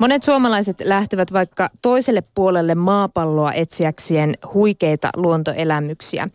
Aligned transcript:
Monet 0.00 0.22
suomalaiset 0.22 0.80
lähtevät 0.84 1.32
vaikka 1.32 1.68
toiselle 1.82 2.22
puolelle 2.34 2.74
maapalloa 2.74 3.52
etsiäkseen 3.52 4.34
huikeita 4.54 5.08
luontoelämyksiä. 5.16 6.28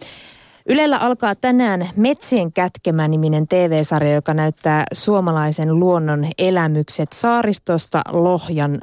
Ylellä 0.69 0.97
alkaa 0.97 1.35
tänään 1.35 1.89
Metsien 1.95 2.53
kätkemä 2.53 3.07
niminen 3.07 3.47
TV-sarja, 3.47 4.13
joka 4.13 4.33
näyttää 4.33 4.83
suomalaisen 4.93 5.79
luonnon 5.79 6.27
elämykset 6.37 7.13
saaristosta 7.13 8.01
Lohjan 8.11 8.81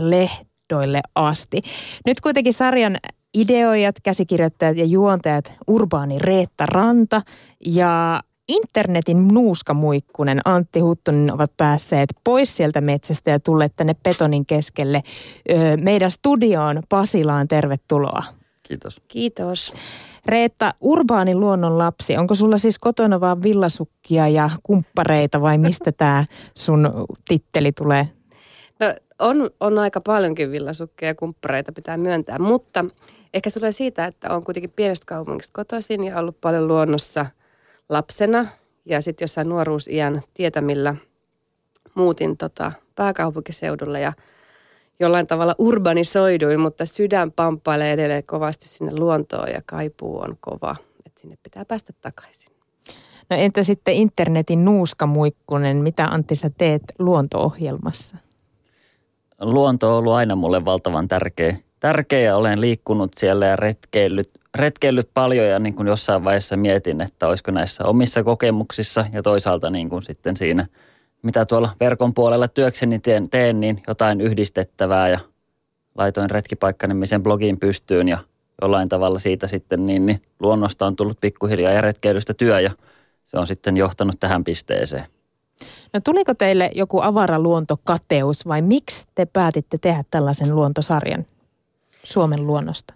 lehdoille 0.00 1.00
asti. 1.14 1.60
Nyt 2.06 2.20
kuitenkin 2.20 2.52
sarjan 2.52 2.96
ideoijat, 3.34 3.96
käsikirjoittajat 4.02 4.76
ja 4.76 4.84
juontajat 4.84 5.52
Urbaani 5.66 6.18
Reetta 6.18 6.66
Ranta 6.66 7.22
ja 7.66 8.20
internetin 8.48 9.28
nuuskamuikkunen 9.28 10.40
Antti 10.44 10.80
Huttunen 10.80 11.34
ovat 11.34 11.56
päässeet 11.56 12.08
pois 12.24 12.56
sieltä 12.56 12.80
metsästä 12.80 13.30
ja 13.30 13.40
tulleet 13.40 13.72
tänne 13.76 13.94
Petonin 14.02 14.46
keskelle 14.46 15.02
meidän 15.82 16.10
studioon 16.10 16.82
Pasilaan. 16.88 17.48
Tervetuloa. 17.48 18.22
Kiitos. 18.62 19.02
Kiitos. 19.08 19.74
Reetta, 20.26 20.74
urbaanin 20.80 21.40
luonnon 21.40 21.78
lapsi, 21.78 22.16
onko 22.16 22.34
sulla 22.34 22.56
siis 22.56 22.78
kotona 22.78 23.20
vaan 23.20 23.42
villasukkia 23.42 24.28
ja 24.28 24.50
kumppareita 24.62 25.40
vai 25.40 25.58
mistä 25.58 25.92
tämä 25.98 26.24
sun 26.56 26.90
titteli 27.28 27.72
tulee? 27.72 28.08
No 28.80 28.94
on, 29.18 29.50
on 29.60 29.78
aika 29.78 30.00
paljonkin 30.00 30.50
villasukkia 30.50 31.08
ja 31.08 31.14
kumppareita 31.14 31.72
pitää 31.72 31.96
myöntää, 31.96 32.38
mutta 32.38 32.84
ehkä 33.34 33.50
se 33.50 33.60
tulee 33.60 33.72
siitä, 33.72 34.06
että 34.06 34.34
on 34.34 34.44
kuitenkin 34.44 34.70
pienestä 34.70 35.06
kaupungista 35.06 35.52
kotoisin 35.54 36.04
ja 36.04 36.18
ollut 36.18 36.40
paljon 36.40 36.68
luonnossa– 36.68 37.26
lapsena 37.92 38.46
ja 38.84 39.00
sitten 39.00 39.24
jossain 39.24 39.48
nuoruusiän 39.48 40.22
tietämillä 40.34 40.94
muutin 41.94 42.36
tota 42.36 42.72
pääkaupunkiseudulle 42.94 44.00
ja 44.00 44.12
jollain 45.00 45.26
tavalla 45.26 45.54
urbanisoiduin, 45.58 46.60
mutta 46.60 46.86
sydän 46.86 47.32
pamppailee 47.32 47.92
edelleen 47.92 48.24
kovasti 48.24 48.68
sinne 48.68 48.96
luontoon 48.96 49.48
ja 49.48 49.62
kaipuu 49.66 50.18
on 50.18 50.36
kova, 50.40 50.76
että 51.06 51.20
sinne 51.20 51.36
pitää 51.42 51.64
päästä 51.64 51.92
takaisin. 52.00 52.52
No 53.30 53.36
entä 53.36 53.62
sitten 53.62 53.94
internetin 53.94 54.64
nuuskamuikkunen, 54.64 55.76
mitä 55.76 56.04
Antti 56.04 56.34
sä 56.34 56.50
teet 56.58 56.82
luonto-ohjelmassa? 56.98 58.16
Luonto 59.40 59.88
on 59.88 59.98
ollut 59.98 60.12
aina 60.12 60.36
mulle 60.36 60.64
valtavan 60.64 61.08
tärkeä. 61.08 61.56
Tärkeä 61.80 62.36
olen 62.36 62.60
liikkunut 62.60 63.10
siellä 63.16 63.46
ja 63.46 63.56
retkeillyt 63.56 64.41
retkeillyt 64.54 65.10
paljon 65.14 65.46
ja 65.46 65.58
niin 65.58 65.74
kuin 65.74 65.88
jossain 65.88 66.24
vaiheessa 66.24 66.56
mietin, 66.56 67.00
että 67.00 67.28
olisiko 67.28 67.50
näissä 67.50 67.84
omissa 67.84 68.24
kokemuksissa 68.24 69.06
ja 69.12 69.22
toisaalta 69.22 69.70
niin 69.70 69.88
kuin 69.88 70.02
sitten 70.02 70.36
siinä, 70.36 70.66
mitä 71.22 71.46
tuolla 71.46 71.70
verkon 71.80 72.14
puolella 72.14 72.48
työkseni 72.48 72.98
teen, 72.98 73.30
teen 73.30 73.60
niin 73.60 73.82
jotain 73.88 74.20
yhdistettävää 74.20 75.08
ja 75.08 75.18
laitoin 75.94 76.30
retkipaikkanimisen 76.30 77.22
blogiin 77.22 77.58
pystyyn 77.58 78.08
ja 78.08 78.18
jollain 78.62 78.88
tavalla 78.88 79.18
siitä 79.18 79.46
sitten 79.46 79.86
niin, 79.86 80.06
niin 80.06 80.20
luonnosta 80.40 80.86
on 80.86 80.96
tullut 80.96 81.20
pikkuhiljaa 81.20 81.72
ja 81.72 81.80
retkeilystä 81.80 82.34
työ 82.34 82.60
ja 82.60 82.70
se 83.24 83.38
on 83.38 83.46
sitten 83.46 83.76
johtanut 83.76 84.16
tähän 84.20 84.44
pisteeseen. 84.44 85.06
No 85.92 86.00
tuliko 86.04 86.34
teille 86.34 86.70
joku 86.74 87.00
avaraluontokateus 87.00 88.46
vai 88.46 88.62
miksi 88.62 89.06
te 89.14 89.26
päätitte 89.26 89.78
tehdä 89.78 90.04
tällaisen 90.10 90.54
luontosarjan 90.54 91.26
Suomen 92.04 92.46
luonnosta? 92.46 92.94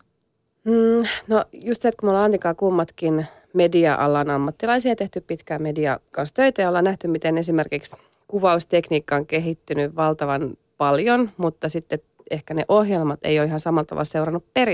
Mm, 0.67 1.07
no 1.27 1.45
just 1.53 1.83
se, 1.83 1.89
että 1.89 2.01
kun 2.01 2.07
me 2.07 2.11
ollaan 2.11 2.25
Antikaa 2.25 2.55
kummatkin 2.55 3.27
media-alan 3.53 4.31
ammattilaisia 4.31 4.97
tehty 4.97 5.21
pitkään 5.21 5.63
media 5.63 6.01
kanssa 6.11 6.35
töitä 6.35 6.63
ja 6.63 6.69
ollaan 6.69 6.85
nähty, 6.85 7.09
miten 7.09 7.39
esimerkiksi 7.39 7.97
kuvaustekniikka 8.29 9.17
on 9.17 9.27
kehittynyt 9.27 9.97
valtavan 9.97 10.57
paljon, 10.79 11.31
mutta 11.37 11.69
sitten 11.69 11.99
ehkä 12.31 12.55
ne 12.55 12.65
ohjelmat 12.69 13.21
ei 13.23 13.39
ole 13.39 13.47
ihan 13.47 13.61
samalla 13.61 13.85
tavalla 13.85 14.05
seurannut 14.05 14.45
per, 14.55 14.69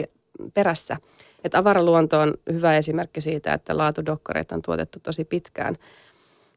perässä. 0.55 0.97
Että 1.45 1.59
avaraluonto 1.59 2.21
on 2.21 2.35
hyvä 2.53 2.77
esimerkki 2.77 3.21
siitä, 3.21 3.53
että 3.53 3.77
laatudokkareita 3.77 4.55
on 4.55 4.63
tuotettu 4.63 4.99
tosi 5.03 5.25
pitkään. 5.25 5.77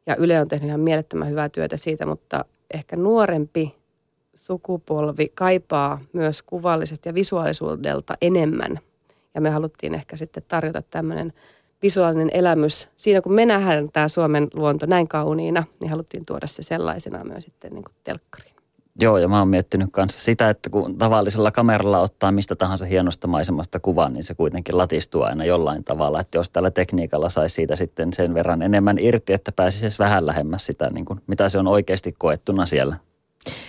Ja 0.06 0.16
Yle 0.16 0.40
on 0.40 0.48
tehnyt 0.48 0.68
ihan 0.68 0.80
mielettömän 0.80 1.30
hyvää 1.30 1.50
työtä 1.50 1.78
siitä, 1.78 2.06
mutta 2.06 2.46
ehkä 2.74 2.96
nuorempi 2.96 3.76
sukupolvi 4.36 5.32
kaipaa 5.34 6.02
myös 6.14 6.44
kuvallisesti 6.44 7.10
ja 7.10 7.14
visuaalisuudelta 7.14 8.18
enemmän 8.22 8.80
ja 9.36 9.42
me 9.42 9.50
haluttiin 9.50 9.96
ehkä 9.96 10.18
sitten 10.18 10.44
tarjota 10.48 10.82
tämmöinen 10.82 11.34
visuaalinen 11.82 12.30
elämys. 12.34 12.90
Siinä 12.96 13.22
kun 13.22 13.34
me 13.34 13.46
nähdään 13.46 13.90
tämä 13.94 14.08
Suomen 14.08 14.48
luonto 14.54 14.86
näin 14.86 15.08
kauniina, 15.08 15.64
niin 15.80 15.90
haluttiin 15.90 16.26
tuoda 16.26 16.48
se 16.48 16.64
sellaisena 16.64 17.24
myös 17.24 17.44
sitten 17.44 17.74
niin 17.74 17.84
kuin 17.84 17.96
telkkariin. 18.04 18.56
Joo, 19.00 19.18
ja 19.18 19.28
mä 19.28 19.40
oon 19.40 19.48
miettinyt 19.48 19.90
kanssa 19.92 20.20
sitä, 20.20 20.50
että 20.50 20.70
kun 20.70 20.98
tavallisella 20.98 21.52
kameralla 21.52 22.00
ottaa 22.00 22.32
mistä 22.32 22.56
tahansa 22.56 22.86
hienosta 22.86 23.28
maisemasta 23.28 23.80
kuvan, 23.80 24.14
niin 24.14 24.24
se 24.24 24.36
kuitenkin 24.36 24.78
latistuu 24.78 25.22
aina 25.22 25.46
jollain 25.46 25.84
tavalla. 25.84 26.20
Että 26.20 26.38
jos 26.38 26.50
tällä 26.50 26.72
tekniikalla 26.72 27.30
saisi 27.30 27.56
siitä 27.56 27.76
sitten 27.76 28.14
sen 28.14 28.34
verran 28.34 28.62
enemmän 28.62 29.00
irti, 29.00 29.34
että 29.34 29.52
pääsisi 29.52 30.00
vähän 30.00 30.26
lähemmäs 30.26 30.66
sitä, 30.66 30.90
niin 30.90 31.06
kuin, 31.06 31.22
mitä 31.28 31.50
se 31.50 31.60
on 31.60 31.68
oikeasti 31.68 32.16
koettuna 32.18 32.66
siellä. 32.66 32.96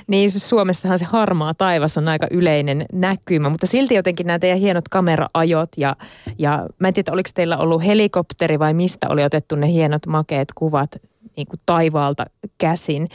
Niin 0.06 0.30
siis 0.30 0.48
Suomessahan 0.48 0.98
se 0.98 1.04
harmaa 1.04 1.54
taivas 1.54 1.98
on 1.98 2.08
aika 2.08 2.26
yleinen 2.30 2.86
näkymä, 2.92 3.48
mutta 3.48 3.66
silti 3.66 3.94
jotenkin 3.94 4.26
nämä 4.26 4.38
teidän 4.38 4.58
hienot 4.58 4.88
kameraajot 4.88 5.68
ja, 5.76 5.96
ja 6.38 6.66
mä 6.78 6.88
en 6.88 6.94
tiedä, 6.94 7.12
oliko 7.12 7.30
teillä 7.34 7.56
ollut 7.56 7.84
helikopteri 7.84 8.58
vai 8.58 8.74
mistä 8.74 9.06
oli 9.10 9.24
otettu 9.24 9.56
ne 9.56 9.68
hienot 9.68 10.06
makeet 10.06 10.48
kuvat 10.54 10.90
niin 11.36 11.46
kuin 11.46 11.60
taivaalta 11.66 12.24
käsin. 12.58 13.08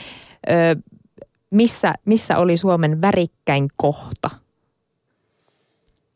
Ö, 0.50 0.76
missä, 1.50 1.94
missä 2.04 2.38
oli 2.38 2.56
Suomen 2.56 3.02
värikkäin 3.02 3.68
kohta? 3.76 4.30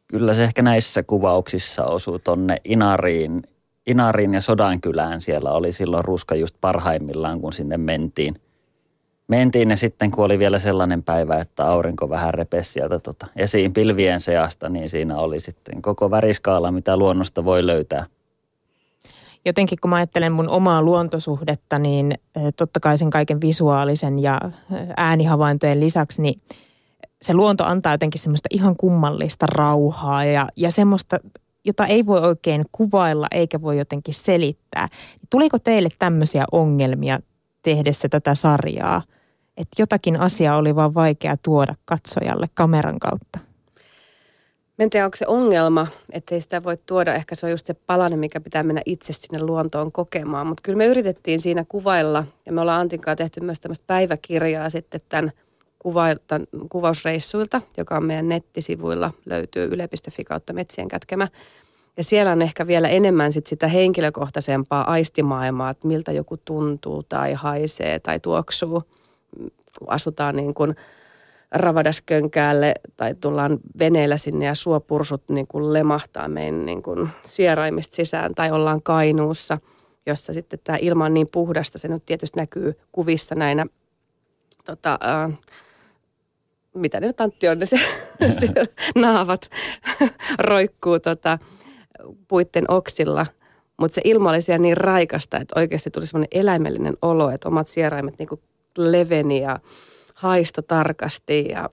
Kyllä 0.06 0.34
se 0.34 0.44
ehkä 0.44 0.62
näissä 0.62 1.02
kuvauksissa 1.02 1.84
osuu 1.84 2.18
tonne 2.18 2.56
Inariin, 2.64 3.42
Inariin 3.86 4.34
ja 4.34 4.40
Sodankylään. 4.40 5.20
Siellä 5.20 5.52
oli 5.52 5.72
silloin 5.72 6.04
ruska 6.04 6.34
just 6.34 6.56
parhaimmillaan, 6.60 7.40
kun 7.40 7.52
sinne 7.52 7.76
mentiin– 7.76 8.34
mentiin 9.28 9.70
ja 9.70 9.76
sitten 9.76 10.10
kun 10.10 10.24
oli 10.24 10.38
vielä 10.38 10.58
sellainen 10.58 11.02
päivä, 11.02 11.36
että 11.36 11.66
aurinko 11.66 12.08
vähän 12.10 12.34
repesi 12.34 12.72
sieltä 12.72 12.98
tota 12.98 13.26
esiin 13.36 13.72
pilvien 13.72 14.20
seasta, 14.20 14.68
niin 14.68 14.88
siinä 14.88 15.18
oli 15.18 15.40
sitten 15.40 15.82
koko 15.82 16.10
väriskaala, 16.10 16.72
mitä 16.72 16.96
luonnosta 16.96 17.44
voi 17.44 17.66
löytää. 17.66 18.04
Jotenkin 19.44 19.78
kun 19.82 19.90
mä 19.90 19.96
ajattelen 19.96 20.32
mun 20.32 20.48
omaa 20.48 20.82
luontosuhdetta, 20.82 21.78
niin 21.78 22.12
totta 22.56 22.80
kai 22.80 22.98
sen 22.98 23.10
kaiken 23.10 23.40
visuaalisen 23.40 24.18
ja 24.18 24.40
äänihavaintojen 24.96 25.80
lisäksi, 25.80 26.22
niin 26.22 26.40
se 27.22 27.34
luonto 27.34 27.64
antaa 27.64 27.94
jotenkin 27.94 28.20
semmoista 28.20 28.48
ihan 28.52 28.76
kummallista 28.76 29.46
rauhaa 29.46 30.24
ja, 30.24 30.48
ja 30.56 30.70
semmoista, 30.70 31.16
jota 31.64 31.86
ei 31.86 32.06
voi 32.06 32.20
oikein 32.20 32.64
kuvailla 32.72 33.26
eikä 33.30 33.62
voi 33.62 33.78
jotenkin 33.78 34.14
selittää. 34.14 34.88
Tuliko 35.30 35.58
teille 35.58 35.88
tämmöisiä 35.98 36.44
ongelmia 36.52 37.20
tehdessä 37.62 38.08
tätä 38.08 38.34
sarjaa– 38.34 39.02
että 39.56 39.82
jotakin 39.82 40.20
asiaa 40.20 40.56
oli 40.56 40.76
vaan 40.76 40.94
vaikea 40.94 41.36
tuoda 41.42 41.74
katsojalle 41.84 42.46
kameran 42.54 42.98
kautta? 42.98 43.38
Mä 44.78 44.82
en 44.82 44.90
tiedä, 44.90 45.06
onko 45.06 45.16
se 45.16 45.26
ongelma, 45.28 45.86
että 46.12 46.34
ei 46.34 46.40
sitä 46.40 46.64
voi 46.64 46.76
tuoda. 46.86 47.14
Ehkä 47.14 47.34
se 47.34 47.46
on 47.46 47.50
just 47.50 47.66
se 47.66 47.74
palanen, 47.74 48.18
mikä 48.18 48.40
pitää 48.40 48.62
mennä 48.62 48.82
itse 48.86 49.12
sinne 49.12 49.42
luontoon 49.42 49.92
kokemaan. 49.92 50.46
Mutta 50.46 50.62
kyllä 50.62 50.76
me 50.76 50.86
yritettiin 50.86 51.40
siinä 51.40 51.64
kuvailla, 51.68 52.24
ja 52.46 52.52
me 52.52 52.60
ollaan 52.60 52.80
Antinkaan 52.80 53.16
tehty 53.16 53.40
myös 53.40 53.60
tämmöistä 53.60 53.84
päiväkirjaa 53.86 54.70
sitten 54.70 55.00
tämän, 55.08 55.32
kuva, 55.78 56.04
tämän 56.26 56.46
kuvausreissuilta, 56.68 57.62
joka 57.76 57.96
on 57.96 58.04
meidän 58.04 58.28
nettisivuilla, 58.28 59.12
löytyy 59.26 59.64
yle.fi 59.64 60.24
kautta 60.24 60.52
metsien 60.52 60.88
kätkemä. 60.88 61.28
Ja 61.96 62.04
siellä 62.04 62.32
on 62.32 62.42
ehkä 62.42 62.66
vielä 62.66 62.88
enemmän 62.88 63.32
sit 63.32 63.46
sitä 63.46 63.68
henkilökohtaisempaa 63.68 64.90
aistimaailmaa, 64.90 65.70
että 65.70 65.88
miltä 65.88 66.12
joku 66.12 66.36
tuntuu 66.36 67.02
tai 67.02 67.32
haisee 67.32 67.98
tai 67.98 68.20
tuoksuu– 68.20 68.82
kun 69.78 69.88
asutaan 69.88 70.36
niin 70.36 70.54
kuin 70.54 70.76
Ravadaskönkäälle 71.50 72.74
tai 72.96 73.14
tullaan 73.14 73.58
veneellä 73.78 74.16
sinne 74.16 74.44
ja 74.44 74.54
suopursut 74.54 75.22
niin 75.28 75.46
kuin 75.46 75.72
lemahtaa 75.72 76.28
meidän 76.28 76.66
niin 76.66 76.82
kuin 76.82 77.08
sieraimista 77.24 77.96
sisään 77.96 78.34
tai 78.34 78.50
ollaan 78.50 78.82
Kainuussa, 78.82 79.58
jossa 80.06 80.32
sitten 80.32 80.58
tämä 80.64 80.78
ilma 80.80 81.04
on 81.04 81.14
niin 81.14 81.28
puhdasta, 81.28 81.78
se 81.78 81.88
nyt 81.88 82.06
tietysti 82.06 82.40
näkyy 82.40 82.74
kuvissa 82.92 83.34
näinä 83.34 83.66
tota, 84.64 84.98
äh, 85.04 85.38
mitä 86.74 87.00
ne 87.00 87.10
Antti 87.18 87.48
on, 87.48 87.58
ne 87.58 87.66
se, 87.66 87.76
naavat 88.94 89.50
roikkuu 90.38 91.00
tota, 91.00 91.38
puitten 92.28 92.64
oksilla. 92.68 93.26
Mutta 93.76 93.94
se 93.94 94.00
ilma 94.04 94.30
oli 94.30 94.42
siellä 94.42 94.62
niin 94.62 94.76
raikasta, 94.76 95.36
että 95.36 95.60
oikeasti 95.60 95.90
tuli 95.90 96.06
semmoinen 96.06 96.40
eläimellinen 96.40 96.96
olo, 97.02 97.30
että 97.30 97.48
omat 97.48 97.68
sieraimet 97.68 98.18
niin 98.18 98.28
kuin 98.28 98.40
leveni 98.78 99.42
ja 99.42 99.58
haisto 100.14 100.62
tarkasti 100.62 101.48
ja 101.48 101.70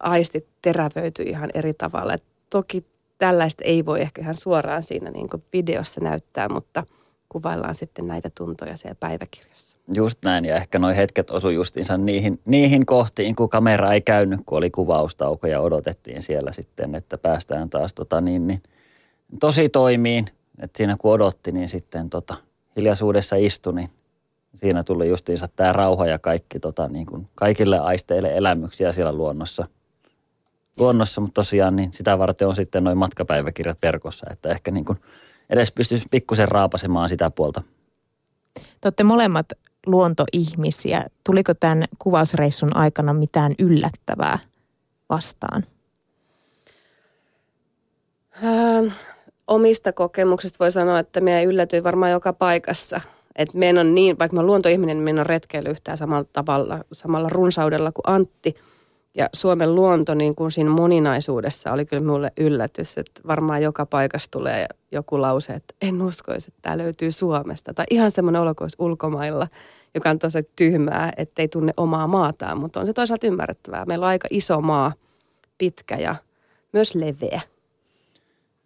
aistit 0.00 0.46
terävöityi 0.62 1.26
ihan 1.26 1.50
eri 1.54 1.74
tavalla. 1.74 2.14
Et 2.14 2.24
toki 2.50 2.84
tällaista 3.18 3.64
ei 3.64 3.86
voi 3.86 4.00
ehkä 4.00 4.22
ihan 4.22 4.34
suoraan 4.34 4.82
siinä 4.82 5.10
niin 5.10 5.28
kuin 5.30 5.42
videossa 5.52 6.00
näyttää, 6.00 6.48
mutta 6.48 6.84
kuvaillaan 7.28 7.74
sitten 7.74 8.06
näitä 8.06 8.30
tuntoja 8.34 8.76
siellä 8.76 8.96
päiväkirjassa. 9.00 9.78
Just 9.94 10.18
näin, 10.24 10.44
ja 10.44 10.56
ehkä 10.56 10.78
nuo 10.78 10.90
hetket 10.90 11.30
osu 11.30 11.50
justiinsa 11.50 11.98
niihin, 11.98 12.40
niihin 12.44 12.86
kohtiin, 12.86 13.36
kun 13.36 13.48
kamera 13.48 13.92
ei 13.92 14.00
käynyt, 14.00 14.40
kun 14.46 14.58
oli 14.58 14.70
kuvaustauko 14.70 15.46
ja 15.46 15.60
odotettiin 15.60 16.22
siellä 16.22 16.52
sitten, 16.52 16.94
että 16.94 17.18
päästään 17.18 17.70
taas 17.70 17.94
tota 17.94 18.20
niin, 18.20 18.46
niin 18.46 18.62
tosi 19.40 19.68
toimiin. 19.68 20.26
Että 20.62 20.76
siinä 20.76 20.96
kun 20.98 21.12
odotti, 21.12 21.52
niin 21.52 21.68
sitten 21.68 22.10
tota, 22.10 22.36
hiljaisuudessa 22.76 23.36
istui, 23.36 23.72
niin 23.74 23.90
siinä 24.54 24.84
tuli 24.84 25.08
justiinsa 25.08 25.48
tämä 25.48 25.72
rauha 25.72 26.06
ja 26.06 26.18
kaikki 26.18 26.60
tota, 26.60 26.88
niin 26.88 27.06
kuin 27.06 27.28
kaikille 27.34 27.78
aisteille 27.78 28.36
elämyksiä 28.36 28.92
siellä 28.92 29.12
luonnossa. 29.12 29.66
Luonnossa, 30.78 31.20
mutta 31.20 31.34
tosiaan 31.34 31.76
niin 31.76 31.92
sitä 31.92 32.18
varten 32.18 32.48
on 32.48 32.56
sitten 32.56 32.84
noin 32.84 32.98
matkapäiväkirjat 32.98 33.78
verkossa, 33.82 34.26
että 34.30 34.48
ehkä 34.48 34.70
niin 34.70 34.84
kuin 34.84 34.98
edes 35.50 35.72
pystyisi 35.72 36.06
pikkusen 36.10 36.48
raapasemaan 36.48 37.08
sitä 37.08 37.30
puolta. 37.30 37.62
Te 38.54 38.86
olette 38.86 39.04
molemmat 39.04 39.52
luontoihmisiä. 39.86 41.04
Tuliko 41.24 41.54
tämän 41.54 41.84
kuvausreissun 41.98 42.76
aikana 42.76 43.12
mitään 43.12 43.54
yllättävää 43.58 44.38
vastaan? 45.08 45.64
Ähm, 48.44 48.86
omista 49.46 49.92
kokemuksista 49.92 50.56
voi 50.60 50.72
sanoa, 50.72 50.98
että 50.98 51.20
me 51.20 51.44
yllätyin 51.44 51.84
varmaan 51.84 52.12
joka 52.12 52.32
paikassa. 52.32 53.00
Että 53.36 53.58
meidän 53.58 53.86
on 53.86 53.94
niin, 53.94 54.18
vaikka 54.18 54.36
mä 54.36 54.42
luontoihminen, 54.42 54.96
niin 54.96 55.04
meidän 55.04 55.20
on 55.20 55.26
retkeily 55.26 55.70
yhtään 55.70 55.96
samalla 55.96 56.26
tavalla, 56.32 56.84
samalla 56.92 57.28
runsaudella 57.28 57.92
kuin 57.92 58.14
Antti. 58.14 58.54
Ja 59.14 59.28
Suomen 59.32 59.74
luonto 59.74 60.14
niin 60.14 60.34
kuin 60.34 60.50
siinä 60.50 60.70
moninaisuudessa 60.70 61.72
oli 61.72 61.86
kyllä 61.86 62.04
mulle 62.04 62.32
yllätys, 62.40 62.98
että 62.98 63.20
varmaan 63.26 63.62
joka 63.62 63.86
paikassa 63.86 64.30
tulee 64.30 64.66
joku 64.92 65.20
lause, 65.20 65.52
että 65.52 65.74
en 65.82 66.02
uskoisi, 66.02 66.48
että 66.48 66.58
tämä 66.62 66.78
löytyy 66.78 67.10
Suomesta. 67.10 67.74
Tai 67.74 67.84
ihan 67.90 68.10
semmoinen 68.10 68.42
olo 68.42 68.54
ulkomailla, 68.78 69.48
joka 69.94 70.10
on 70.10 70.18
tosi 70.18 70.50
tyhmää, 70.56 71.12
ettei 71.16 71.48
tunne 71.48 71.72
omaa 71.76 72.06
maataan, 72.06 72.58
mutta 72.58 72.80
on 72.80 72.86
se 72.86 72.92
toisaalta 72.92 73.26
ymmärrettävää. 73.26 73.84
Meillä 73.84 74.06
on 74.06 74.10
aika 74.10 74.28
iso 74.30 74.60
maa, 74.60 74.92
pitkä 75.58 75.96
ja 75.96 76.14
myös 76.72 76.94
leveä. 76.94 77.40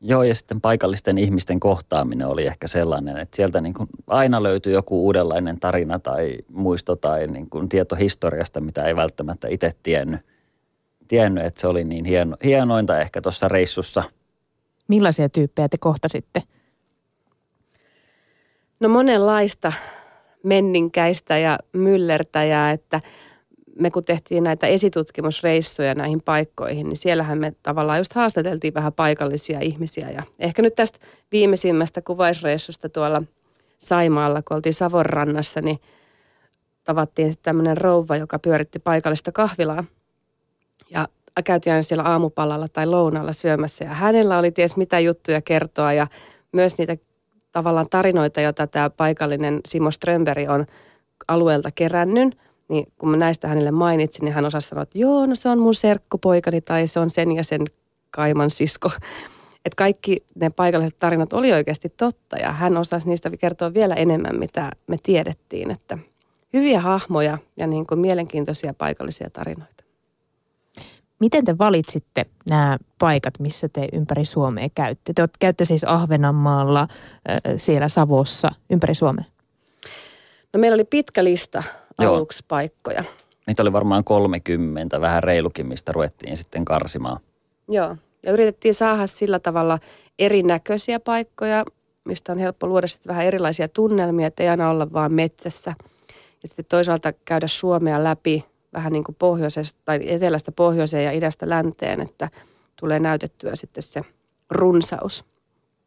Joo, 0.07 0.23
ja 0.23 0.35
sitten 0.35 0.61
paikallisten 0.61 1.19
ihmisten 1.19 1.61
kohtaaminen 1.61 2.27
oli 2.27 2.47
ehkä 2.47 2.67
sellainen, 2.67 3.17
että 3.17 3.37
sieltä 3.37 3.61
niin 3.61 3.75
kuin 3.75 3.89
aina 4.07 4.43
löytyy 4.43 4.73
joku 4.73 5.05
uudenlainen 5.05 5.61
tarina 5.61 5.99
tai 5.99 6.39
muisto 6.49 6.97
tai 6.97 7.27
niin 7.27 7.51
kuin 7.51 7.69
tieto 7.69 7.97
historiasta, 7.97 8.61
mitä 8.61 8.85
ei 8.85 8.97
välttämättä 8.97 9.49
itse 9.49 9.73
tiennyt. 9.83 10.21
Tiennyt, 11.09 11.45
että 11.45 11.61
se 11.61 11.67
oli 11.67 11.85
niin 11.85 12.05
hieno, 12.05 12.37
hienointa 12.45 13.01
ehkä 13.01 13.21
tuossa 13.21 13.49
reissussa. 13.49 14.03
Millaisia 14.89 15.29
tyyppejä 15.29 15.69
te 15.69 15.77
kohtasitte? 15.81 16.43
No 18.81 18.89
monenlaista 18.89 19.73
menninkäistä 20.43 21.39
ja 21.39 21.59
myllertäjää, 21.73 22.71
että– 22.71 23.01
me 23.79 23.91
kun 23.91 24.03
tehtiin 24.03 24.45
näitä 24.45 24.67
esitutkimusreissuja 24.67 25.95
näihin 25.95 26.23
paikkoihin, 26.23 26.89
niin 26.89 26.97
siellähän 26.97 27.39
me 27.39 27.53
tavallaan 27.63 27.99
just 27.99 28.13
haastateltiin 28.13 28.75
vähän 28.75 28.93
paikallisia 28.93 29.61
ihmisiä. 29.61 30.11
Ja 30.11 30.23
ehkä 30.39 30.63
nyt 30.63 30.75
tästä 30.75 30.99
viimeisimmästä 31.33 32.03
kuvaisreissusta 32.03 32.89
tuolla 32.89 33.23
Saimaalla, 33.79 34.43
kun 34.43 34.57
oltiin 34.57 34.75
Savonrannassa, 34.75 35.61
niin 35.61 35.81
tavattiin 36.85 37.33
sitten 37.33 37.45
tämmöinen 37.45 37.77
rouva, 37.77 38.17
joka 38.17 38.39
pyöritti 38.39 38.79
paikallista 38.79 39.33
kahvilaa. 39.33 39.85
Ja 40.91 41.09
käytiin 41.45 41.73
aina 41.73 41.83
siellä 41.83 42.05
aamupalalla 42.05 42.69
tai 42.69 42.87
lounalla 42.87 43.33
syömässä. 43.33 43.85
Ja 43.85 43.95
hänellä 43.95 44.39
oli 44.39 44.51
ties 44.51 44.77
mitä 44.77 45.01
juttuja 45.01 45.41
kertoa 45.41 45.93
ja 45.93 46.07
myös 46.53 46.79
niitä 46.79 46.97
tavallaan 47.53 47.87
tarinoita, 47.91 48.41
joita 48.41 48.67
tämä 48.67 48.91
paikallinen 48.91 49.61
Simo 49.67 49.91
Strömberg 49.91 50.51
on 50.51 50.67
alueelta 51.29 51.71
kerännyt– 51.71 52.39
niin 52.69 52.93
kun 52.99 53.09
mä 53.09 53.17
näistä 53.17 53.49
hänelle 53.49 53.71
mainitsin, 53.71 54.25
niin 54.25 54.35
hän 54.35 54.45
osasi 54.45 54.69
sanoa, 54.69 54.83
että 54.83 54.99
joo, 54.99 55.27
no 55.27 55.35
se 55.35 55.49
on 55.49 55.59
mun 55.59 55.75
serkkupoikani 55.75 56.61
tai 56.61 56.87
se 56.87 57.01
on 57.01 57.11
sen 57.11 57.33
ja 57.33 57.45
sen 57.45 57.63
kaiman 58.11 58.51
sisko. 58.51 58.91
Että 59.65 59.77
kaikki 59.77 60.25
ne 60.35 60.51
paikalliset 60.51 60.99
tarinat 60.99 61.33
oli 61.33 61.53
oikeasti 61.53 61.89
totta 61.89 62.37
ja 62.37 62.53
hän 62.53 62.77
osasi 62.77 63.09
niistä 63.09 63.31
kertoa 63.31 63.75
vielä 63.75 63.95
enemmän, 63.95 64.39
mitä 64.39 64.71
me 64.87 64.97
tiedettiin. 65.03 65.71
Että 65.71 65.99
hyviä 66.53 66.81
hahmoja 66.81 67.39
ja 67.57 67.67
niin 67.67 67.87
kuin 67.87 68.01
mielenkiintoisia 68.01 68.75
paikallisia 68.75 69.31
tarinoita. 69.31 69.85
Miten 71.21 71.45
te 71.45 71.59
valitsitte 71.59 72.27
nämä 72.51 72.79
paikat, 72.99 73.35
missä 73.39 73.69
te 73.69 73.89
ympäri 73.93 74.25
Suomea 74.25 74.69
käytte? 74.75 75.13
Te 75.13 75.29
käytte 75.41 75.65
siis 75.65 75.85
Ahvenanmaalla, 75.85 76.89
siellä 77.57 77.89
Savossa, 77.89 78.51
ympäri 78.71 78.95
Suomea? 78.95 79.25
No 80.53 80.61
meillä 80.61 80.75
oli 80.75 80.85
pitkä 80.85 81.25
lista 81.25 81.63
aluksi 81.99 82.43
Joo. 82.43 82.47
paikkoja. 82.49 83.05
Niitä 83.47 83.63
oli 83.63 83.73
varmaan 83.73 84.05
30, 84.05 85.01
vähän 85.01 85.23
reilukin, 85.23 85.67
mistä 85.67 85.93
ruvettiin 85.93 86.37
sitten 86.37 86.65
karsimaan. 86.65 87.17
Joo, 87.69 87.97
ja 88.23 88.33
yritettiin 88.33 88.75
saada 88.75 89.07
sillä 89.07 89.39
tavalla 89.39 89.79
erinäköisiä 90.19 91.01
paikkoja, 91.01 91.65
mistä 92.05 92.33
on 92.33 92.39
helppo 92.39 92.67
luoda 92.67 92.87
sitten 92.87 93.11
vähän 93.11 93.27
erilaisia 93.27 93.69
tunnelmia, 93.69 94.27
että 94.27 94.43
ei 94.43 94.49
aina 94.49 94.71
olla 94.71 94.93
vaan 94.93 95.13
metsässä. 95.13 95.75
Ja 96.43 96.49
sitten 96.49 96.65
toisaalta 96.69 97.13
käydä 97.13 97.49
Suomea 97.49 98.05
läpi 98.05 98.45
vähän 98.73 98.93
niin 98.93 99.05
kuin 99.05 99.17
pohjoisesta 99.19 99.81
tai 99.85 100.01
etelästä 100.07 100.53
pohjoiseen 100.53 101.05
ja 101.05 101.13
idästä 101.13 101.49
länteen, 101.49 102.01
että 102.01 102.31
tulee 102.77 102.99
näytettyä 102.99 103.57
sitten 103.57 103.83
se 103.83 104.03
runsaus. 104.51 105.25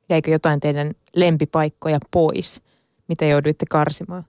Jäikö 0.10 0.32
jotain 0.32 0.60
teidän 0.60 0.94
lempipaikkoja 1.16 2.00
pois, 2.12 2.62
mitä 3.08 3.26
jouduitte 3.26 3.66
karsimaan? 3.70 4.24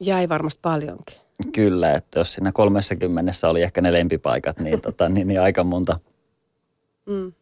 Jäi 0.00 0.28
varmasti 0.28 0.60
paljonkin. 0.62 1.16
Kyllä, 1.52 1.92
että 1.92 2.20
jos 2.20 2.34
siinä 2.34 2.52
30 2.52 3.32
oli 3.48 3.62
ehkä 3.62 3.80
ne 3.80 3.92
lempipaikat, 3.92 4.58
niin, 4.58 4.80
tota, 4.86 5.08
niin, 5.08 5.28
niin 5.28 5.40
aika 5.40 5.64
monta. 5.64 5.96
Mm. 7.06 7.32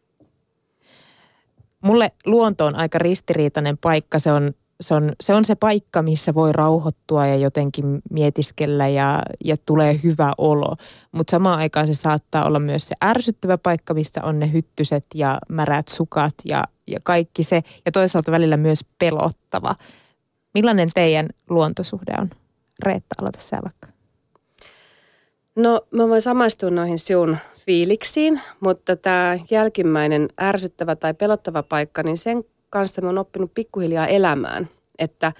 Mulle 1.81 2.11
luonto 2.25 2.65
on 2.65 2.75
aika 2.75 2.97
ristiriitainen 2.97 3.77
paikka. 3.77 4.19
Se 4.19 4.31
on, 4.31 4.53
se 4.81 4.93
on, 4.93 5.11
se 5.21 5.33
on 5.33 5.45
se 5.45 5.55
paikka, 5.55 6.01
missä 6.01 6.33
voi 6.33 6.51
rauhoittua 6.53 7.27
ja 7.27 7.35
jotenkin 7.35 8.01
mietiskellä 8.11 8.87
ja, 8.87 9.23
ja 9.45 9.57
tulee 9.65 9.99
hyvä 10.03 10.33
olo. 10.37 10.75
Mutta 11.11 11.31
samaan 11.31 11.59
aikaan 11.59 11.87
se 11.87 11.93
saattaa 11.93 12.45
olla 12.45 12.59
myös 12.59 12.87
se 12.87 12.95
ärsyttävä 13.05 13.57
paikka, 13.57 13.93
missä 13.93 14.23
on 14.23 14.39
ne 14.39 14.51
hyttyset 14.51 15.05
ja 15.15 15.37
märät 15.49 15.87
sukat 15.87 16.33
ja, 16.45 16.63
ja 16.87 16.99
kaikki 17.03 17.43
se. 17.43 17.63
Ja 17.85 17.91
toisaalta 17.91 18.31
välillä 18.31 18.57
myös 18.57 18.85
pelottava. 18.99 19.75
Millainen 20.53 20.89
teidän 20.93 21.27
luontosuhde 21.49 22.13
on? 22.17 22.29
Reetta, 22.83 23.15
aloita 23.21 23.39
sä 23.39 23.59
vaikka. 23.63 23.87
No 25.55 25.81
mä 25.91 26.07
voin 26.07 26.21
samaistua 26.21 26.69
noihin 26.69 26.99
sinun 26.99 27.37
fiiliksiin, 27.65 28.41
mutta 28.59 28.95
tämä 28.95 29.39
jälkimmäinen 29.51 30.29
ärsyttävä 30.41 30.95
tai 30.95 31.13
pelottava 31.13 31.63
paikka, 31.63 32.03
niin 32.03 32.17
sen 32.17 32.43
kanssa 32.69 33.01
mä 33.01 33.07
oon 33.07 33.17
oppinut 33.17 33.53
pikkuhiljaa 33.53 34.07
elämään. 34.07 34.69
Että 34.99 35.33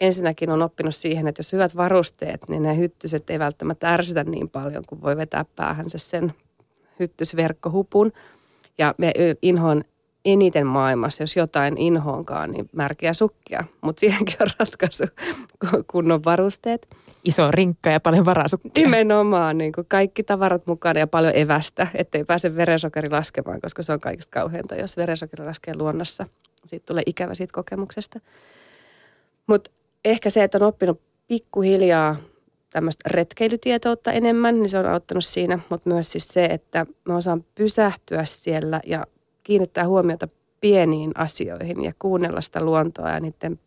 ensinnäkin 0.00 0.50
on 0.50 0.62
oppinut 0.62 0.94
siihen, 0.94 1.28
että 1.28 1.40
jos 1.40 1.52
hyvät 1.52 1.76
varusteet, 1.76 2.48
niin 2.48 2.62
ne 2.62 2.76
hyttyset 2.76 3.30
ei 3.30 3.38
välttämättä 3.38 3.94
ärsytä 3.94 4.24
niin 4.24 4.48
paljon, 4.48 4.84
kuin 4.88 5.02
voi 5.02 5.16
vetää 5.16 5.44
päähänsä 5.56 5.98
sen 5.98 6.34
hyttysverkkohupun. 7.00 8.12
Ja 8.78 8.94
me 8.98 9.12
inhoon 9.42 9.84
eniten 10.26 10.66
maailmassa, 10.66 11.22
jos 11.22 11.36
jotain 11.36 11.78
inhoonkaan, 11.78 12.50
niin 12.50 12.68
märkiä 12.72 13.12
sukkia. 13.12 13.64
Mutta 13.80 14.00
siihenkin 14.00 14.36
on 14.40 14.48
ratkaisu 14.58 15.04
kunnon 15.86 16.24
varusteet. 16.24 16.88
Iso 17.24 17.50
rinkka 17.50 17.90
ja 17.90 18.00
paljon 18.00 18.24
varasukkia. 18.24 18.84
Nimenomaan, 18.84 19.58
niin 19.58 19.72
kuin 19.72 19.86
kaikki 19.88 20.22
tavarat 20.22 20.66
mukana 20.66 21.00
ja 21.00 21.06
paljon 21.06 21.36
evästä, 21.36 21.86
ettei 21.94 22.24
pääse 22.24 22.56
verensokeri 22.56 23.10
laskemaan, 23.10 23.60
koska 23.60 23.82
se 23.82 23.92
on 23.92 24.00
kaikista 24.00 24.30
kauheinta, 24.30 24.74
jos 24.74 24.96
verensokeri 24.96 25.44
laskee 25.44 25.76
luonnossa. 25.76 26.26
Siitä 26.64 26.86
tulee 26.86 27.02
ikävä 27.06 27.34
siitä 27.34 27.52
kokemuksesta. 27.52 28.20
Mutta 29.46 29.70
ehkä 30.04 30.30
se, 30.30 30.42
että 30.42 30.58
on 30.58 30.62
oppinut 30.62 31.00
pikkuhiljaa 31.28 32.16
tämmöistä 32.70 33.08
retkeilytietoutta 33.08 34.12
enemmän, 34.12 34.56
niin 34.56 34.68
se 34.68 34.78
on 34.78 34.86
auttanut 34.86 35.24
siinä, 35.24 35.58
mutta 35.68 35.90
myös 35.90 36.12
siis 36.12 36.28
se, 36.28 36.44
että 36.44 36.86
mä 37.04 37.16
osaan 37.16 37.44
pysähtyä 37.54 38.24
siellä 38.24 38.80
ja 38.86 39.06
kiinnittää 39.46 39.86
huomiota 39.86 40.28
pieniin 40.60 41.12
asioihin 41.14 41.84
ja 41.84 41.92
kuunnella 41.98 42.40
sitä 42.40 42.60
luontoa 42.60 43.10
ja 43.10 43.20
niiden 43.20 43.60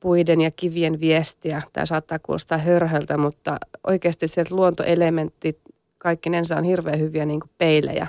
puiden 0.00 0.40
ja 0.40 0.50
kivien 0.50 1.00
viestiä. 1.00 1.62
Tämä 1.72 1.86
saattaa 1.86 2.18
kuulostaa 2.18 2.58
hörhöltä, 2.58 3.16
mutta 3.16 3.56
oikeasti 3.86 4.28
se 4.28 4.44
luontoelementti 4.50 5.58
kaikkinensa 5.98 6.56
on 6.56 6.64
hirveän 6.64 6.98
hyviä 6.98 7.24
niin 7.24 7.40
peilejä. 7.58 8.06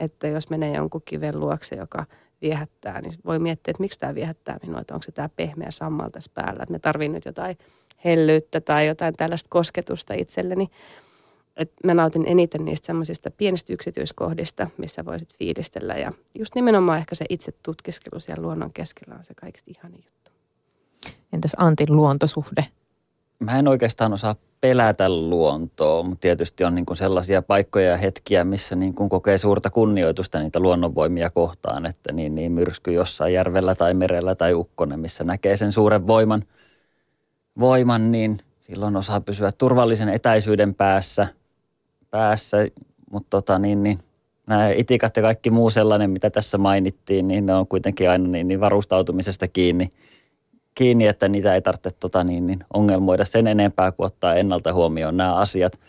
Että 0.00 0.28
jos 0.28 0.50
menee 0.50 0.74
jonkun 0.74 1.02
kiven 1.04 1.40
luokse, 1.40 1.76
joka 1.76 2.04
viehättää, 2.42 3.00
niin 3.00 3.12
voi 3.24 3.38
miettiä, 3.38 3.70
että 3.70 3.80
miksi 3.80 4.00
tämä 4.00 4.14
viehättää 4.14 4.58
minua, 4.62 4.80
että 4.80 4.94
onko 4.94 5.02
se 5.02 5.12
tämä 5.12 5.28
pehmeä 5.36 5.70
sammal 5.70 6.08
tässä 6.08 6.30
päällä. 6.34 6.62
Että 6.62 6.72
me 6.72 6.78
tarvitsen 6.78 7.12
nyt 7.12 7.24
jotain 7.24 7.58
hellyyttä 8.04 8.60
tai 8.60 8.86
jotain 8.86 9.14
tällaista 9.16 9.48
kosketusta 9.50 10.14
itselleni. 10.14 10.68
Et 11.56 11.72
mä 11.84 11.94
nautin 11.94 12.24
eniten 12.26 12.64
niistä 12.64 12.86
semmoisista 12.86 13.30
pienistä 13.30 13.72
yksityiskohdista, 13.72 14.70
missä 14.78 15.04
voisit 15.04 15.36
fiilistellä. 15.38 15.94
Ja 15.94 16.12
just 16.34 16.54
nimenomaan 16.54 16.98
ehkä 16.98 17.14
se 17.14 17.24
itse 17.28 17.52
tutkiskelu 17.62 18.20
siellä 18.20 18.42
luonnon 18.42 18.72
keskellä 18.72 19.14
on 19.14 19.24
se 19.24 19.34
kaikista 19.34 19.70
ihani 19.76 19.96
juttu. 19.96 20.30
Entäs 21.32 21.52
Antin 21.56 21.96
luontosuhde? 21.96 22.66
Mä 23.38 23.58
en 23.58 23.68
oikeastaan 23.68 24.12
osaa 24.12 24.36
pelätä 24.60 25.08
luontoa, 25.08 26.02
mutta 26.02 26.20
tietysti 26.20 26.64
on 26.64 26.74
niin 26.74 26.86
kuin 26.86 26.96
sellaisia 26.96 27.42
paikkoja 27.42 27.90
ja 27.90 27.96
hetkiä, 27.96 28.44
missä 28.44 28.76
niin 28.76 28.94
kuin 28.94 29.08
kokee 29.08 29.38
suurta 29.38 29.70
kunnioitusta 29.70 30.38
niitä 30.38 30.60
luonnonvoimia 30.60 31.30
kohtaan, 31.30 31.86
että 31.86 32.12
niin, 32.12 32.34
niin 32.34 32.52
myrsky 32.52 32.92
jossain 32.92 33.32
järvellä 33.32 33.74
tai 33.74 33.94
merellä 33.94 34.34
tai 34.34 34.54
ukkonen, 34.54 35.00
missä 35.00 35.24
näkee 35.24 35.56
sen 35.56 35.72
suuren 35.72 36.06
voiman, 36.06 36.44
voiman 37.60 38.12
niin 38.12 38.38
silloin 38.60 38.96
osaa 38.96 39.20
pysyä 39.20 39.52
turvallisen 39.52 40.08
etäisyyden 40.08 40.74
päässä, 40.74 41.28
päässä 42.10 42.56
mutta 43.10 43.30
tota, 43.30 43.58
niin, 43.58 43.82
niin, 43.82 43.98
nämä 44.46 44.68
itikat 44.68 45.16
ja 45.16 45.22
kaikki 45.22 45.50
muu 45.50 45.70
sellainen, 45.70 46.10
mitä 46.10 46.30
tässä 46.30 46.58
mainittiin, 46.58 47.28
niin 47.28 47.46
ne 47.46 47.54
on 47.54 47.66
kuitenkin 47.66 48.10
aina 48.10 48.28
niin, 48.28 48.48
niin 48.48 48.60
varustautumisesta 48.60 49.48
kiinni– 49.48 49.88
kiinni, 50.76 51.06
että 51.06 51.28
niitä 51.28 51.54
ei 51.54 51.62
tarvitse 51.62 51.90
tota, 52.00 52.24
niin, 52.24 52.46
niin 52.46 52.58
ongelmoida 52.74 53.24
sen 53.24 53.46
enempää 53.46 53.92
kuin 53.92 54.06
ottaa 54.06 54.34
ennalta 54.34 54.72
huomioon 54.72 55.16
nämä 55.16 55.34
asiat. 55.34 55.80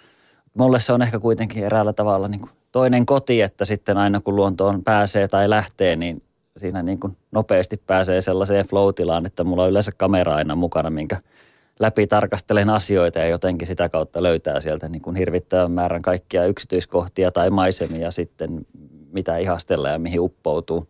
Mulle 0.54 0.80
se 0.80 0.94
on 0.94 1.02
ehkä 1.02 1.20
kuitenkin 1.20 1.64
eräällä 1.64 1.94
tavalla 1.94 2.28
niin 2.28 2.42
kuin 2.42 2.52
toinen 2.72 3.06
koti, 3.06 3.42
että 3.42 3.66
sitten 3.66 3.98
aina 3.98 4.22
kun 4.22 4.36
luontoon 4.36 4.84
pääsee 4.84 5.28
tai 5.28 5.50
lähtee, 5.50 5.96
niin 5.96 6.20
siinä 6.58 6.84
niin 6.84 7.00
kuin 7.00 7.18
nopeasti 7.32 7.82
pääsee 7.88 8.22
sellaiseen 8.22 8.66
flow 8.68 8.90
että 9.26 9.44
mulla 9.44 9.64
on 9.64 9.70
yleensä 9.70 9.92
kamera 9.98 10.36
aina 10.36 10.56
mukana, 10.56 10.90
minkä 10.90 11.18
läpi 11.80 12.08
tarkastelen 12.08 12.70
asioita 12.70 13.20
ja 13.20 13.28
jotenkin 13.28 13.68
sitä 13.68 13.90
kautta 13.90 14.24
löytää 14.24 14.62
sieltä 14.62 14.90
niin 14.90 15.02
kuin 15.02 15.16
hirvittävän 15.16 15.72
määrän 15.72 16.02
kaikkia 16.02 16.46
yksityiskohtia 16.46 17.32
tai 17.32 17.50
maisemia 17.50 18.12
sitten, 18.12 18.66
mitä 19.12 19.38
ihastella 19.38 19.90
ja 19.90 20.00
mihin 20.00 20.20
uppoutuu 20.20 20.88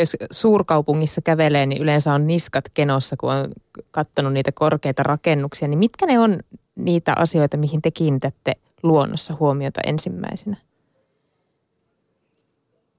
jos 0.00 0.16
suurkaupungissa 0.30 1.20
kävelee, 1.20 1.66
niin 1.66 1.82
yleensä 1.82 2.12
on 2.12 2.26
niskat 2.26 2.64
kenossa, 2.74 3.16
kun 3.16 3.32
on 3.32 3.52
katsonut 3.90 4.32
niitä 4.32 4.52
korkeita 4.52 5.02
rakennuksia. 5.02 5.68
Niin 5.68 5.78
mitkä 5.78 6.06
ne 6.06 6.18
on 6.18 6.38
niitä 6.76 7.14
asioita, 7.16 7.56
mihin 7.56 7.82
te 7.82 7.90
kiinnitätte 7.90 8.52
luonnossa 8.82 9.36
huomiota 9.40 9.80
ensimmäisenä? 9.86 10.56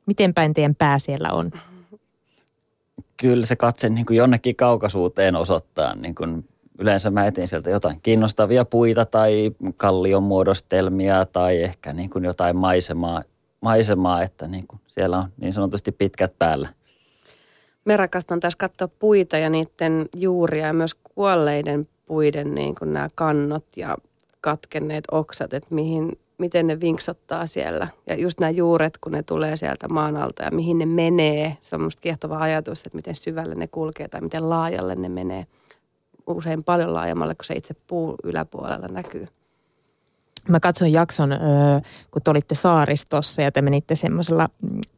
Miten 0.05 0.33
päin 0.33 0.53
teidän 0.53 0.75
pää 0.75 1.00
siellä 1.00 1.29
on? 1.31 1.51
Kyllä 3.17 3.45
se 3.45 3.55
katse 3.55 3.89
niin 3.89 4.05
kuin 4.05 4.17
jonnekin 4.17 4.55
kaukaisuuteen 4.55 5.35
osoittaa. 5.35 5.95
Niin 5.95 6.15
kuin 6.15 6.47
yleensä 6.81 7.11
mä 7.11 7.25
etin 7.25 7.47
sieltä 7.47 7.69
jotain 7.69 8.00
kiinnostavia 8.03 8.65
puita 8.65 9.05
tai 9.05 9.51
kallion 9.77 10.23
muodostelmia 10.23 11.25
tai 11.25 11.61
ehkä 11.61 11.93
niin 11.93 12.09
kuin 12.09 12.25
jotain 12.25 12.55
maisemaa, 12.55 13.23
maisemaa 13.61 14.23
että 14.23 14.47
niin 14.47 14.67
kuin 14.67 14.81
siellä 14.88 15.17
on 15.17 15.29
niin 15.38 15.53
sanotusti 15.53 15.91
pitkät 15.91 16.33
päällä– 16.39 16.69
me 17.85 17.97
rakastan 17.97 18.39
tässä 18.39 18.57
katsoa 18.57 18.88
puita 18.88 19.38
ja 19.38 19.50
niiden 19.50 20.09
juuria 20.15 20.67
ja 20.67 20.73
myös 20.73 20.95
kuolleiden 21.15 21.88
puiden 22.05 22.55
niin 22.55 22.75
kuin 22.75 22.93
nämä 22.93 23.09
kannot 23.15 23.65
ja 23.75 23.97
katkenneet 24.41 25.03
oksat, 25.11 25.53
että 25.53 25.75
mihin, 25.75 26.19
miten 26.38 26.67
ne 26.67 26.81
vinksottaa 26.81 27.45
siellä. 27.45 27.88
Ja 28.07 28.15
just 28.15 28.39
nämä 28.39 28.50
juuret, 28.50 28.97
kun 28.97 29.11
ne 29.11 29.23
tulee 29.23 29.57
sieltä 29.57 29.88
maan 29.88 30.17
alta 30.17 30.43
ja 30.43 30.51
mihin 30.51 30.77
ne 30.77 30.85
menee. 30.85 31.57
Se 31.61 31.75
on 31.75 31.81
musta 31.81 32.01
kiehtova 32.01 32.38
ajatus, 32.38 32.83
että 32.85 32.95
miten 32.95 33.15
syvälle 33.15 33.55
ne 33.55 33.67
kulkee 33.67 34.07
tai 34.07 34.21
miten 34.21 34.50
laajalle 34.50 34.95
ne 34.95 35.09
menee. 35.09 35.45
Usein 36.31 36.63
paljon 36.63 36.93
laajemmalle 36.93 37.35
kuin 37.35 37.45
se 37.45 37.53
itse 37.53 37.73
puu 37.88 38.15
yläpuolella 38.23 38.88
näkyy. 38.88 39.27
Mä 40.50 40.59
katsoin 40.59 40.93
jakson, 40.93 41.29
kun 42.11 42.21
te 42.21 42.31
olitte 42.31 42.55
saaristossa 42.55 43.41
ja 43.41 43.51
te 43.51 43.61
menitte 43.61 43.95
semmoisella 43.95 44.50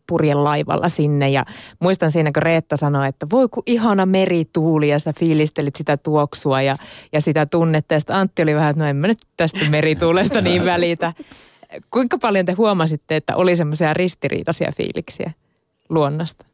purjelaivalla 0.07 0.89
sinne. 0.89 1.29
Ja 1.29 1.45
muistan 1.79 2.11
siinä, 2.11 2.31
kun 2.33 2.43
Reetta 2.43 2.77
sanoi, 2.77 3.07
että 3.07 3.27
voi 3.31 3.49
ku 3.49 3.63
ihana 3.65 4.05
merituuli 4.05 4.89
ja 4.89 4.99
sä 4.99 5.13
fiilistelit 5.19 5.75
sitä 5.75 5.97
tuoksua 5.97 6.61
ja, 6.61 6.75
ja 7.13 7.21
sitä 7.21 7.45
tunnetta. 7.45 7.93
Ja 7.93 7.99
Antti 8.09 8.43
oli 8.43 8.55
vähän, 8.55 8.69
että 8.69 8.83
no 8.83 8.89
en 8.89 8.95
mä 8.95 9.07
nyt 9.07 9.19
tästä 9.37 9.59
merituulesta 9.69 10.41
niin 10.41 10.65
välitä. 10.65 11.13
Kuinka 11.91 12.17
paljon 12.17 12.45
te 12.45 12.51
huomasitte, 12.51 13.15
että 13.15 13.35
oli 13.35 13.55
semmoisia 13.55 13.93
ristiriitaisia 13.93 14.71
fiiliksiä 14.77 15.31
luonnosta? 15.89 16.45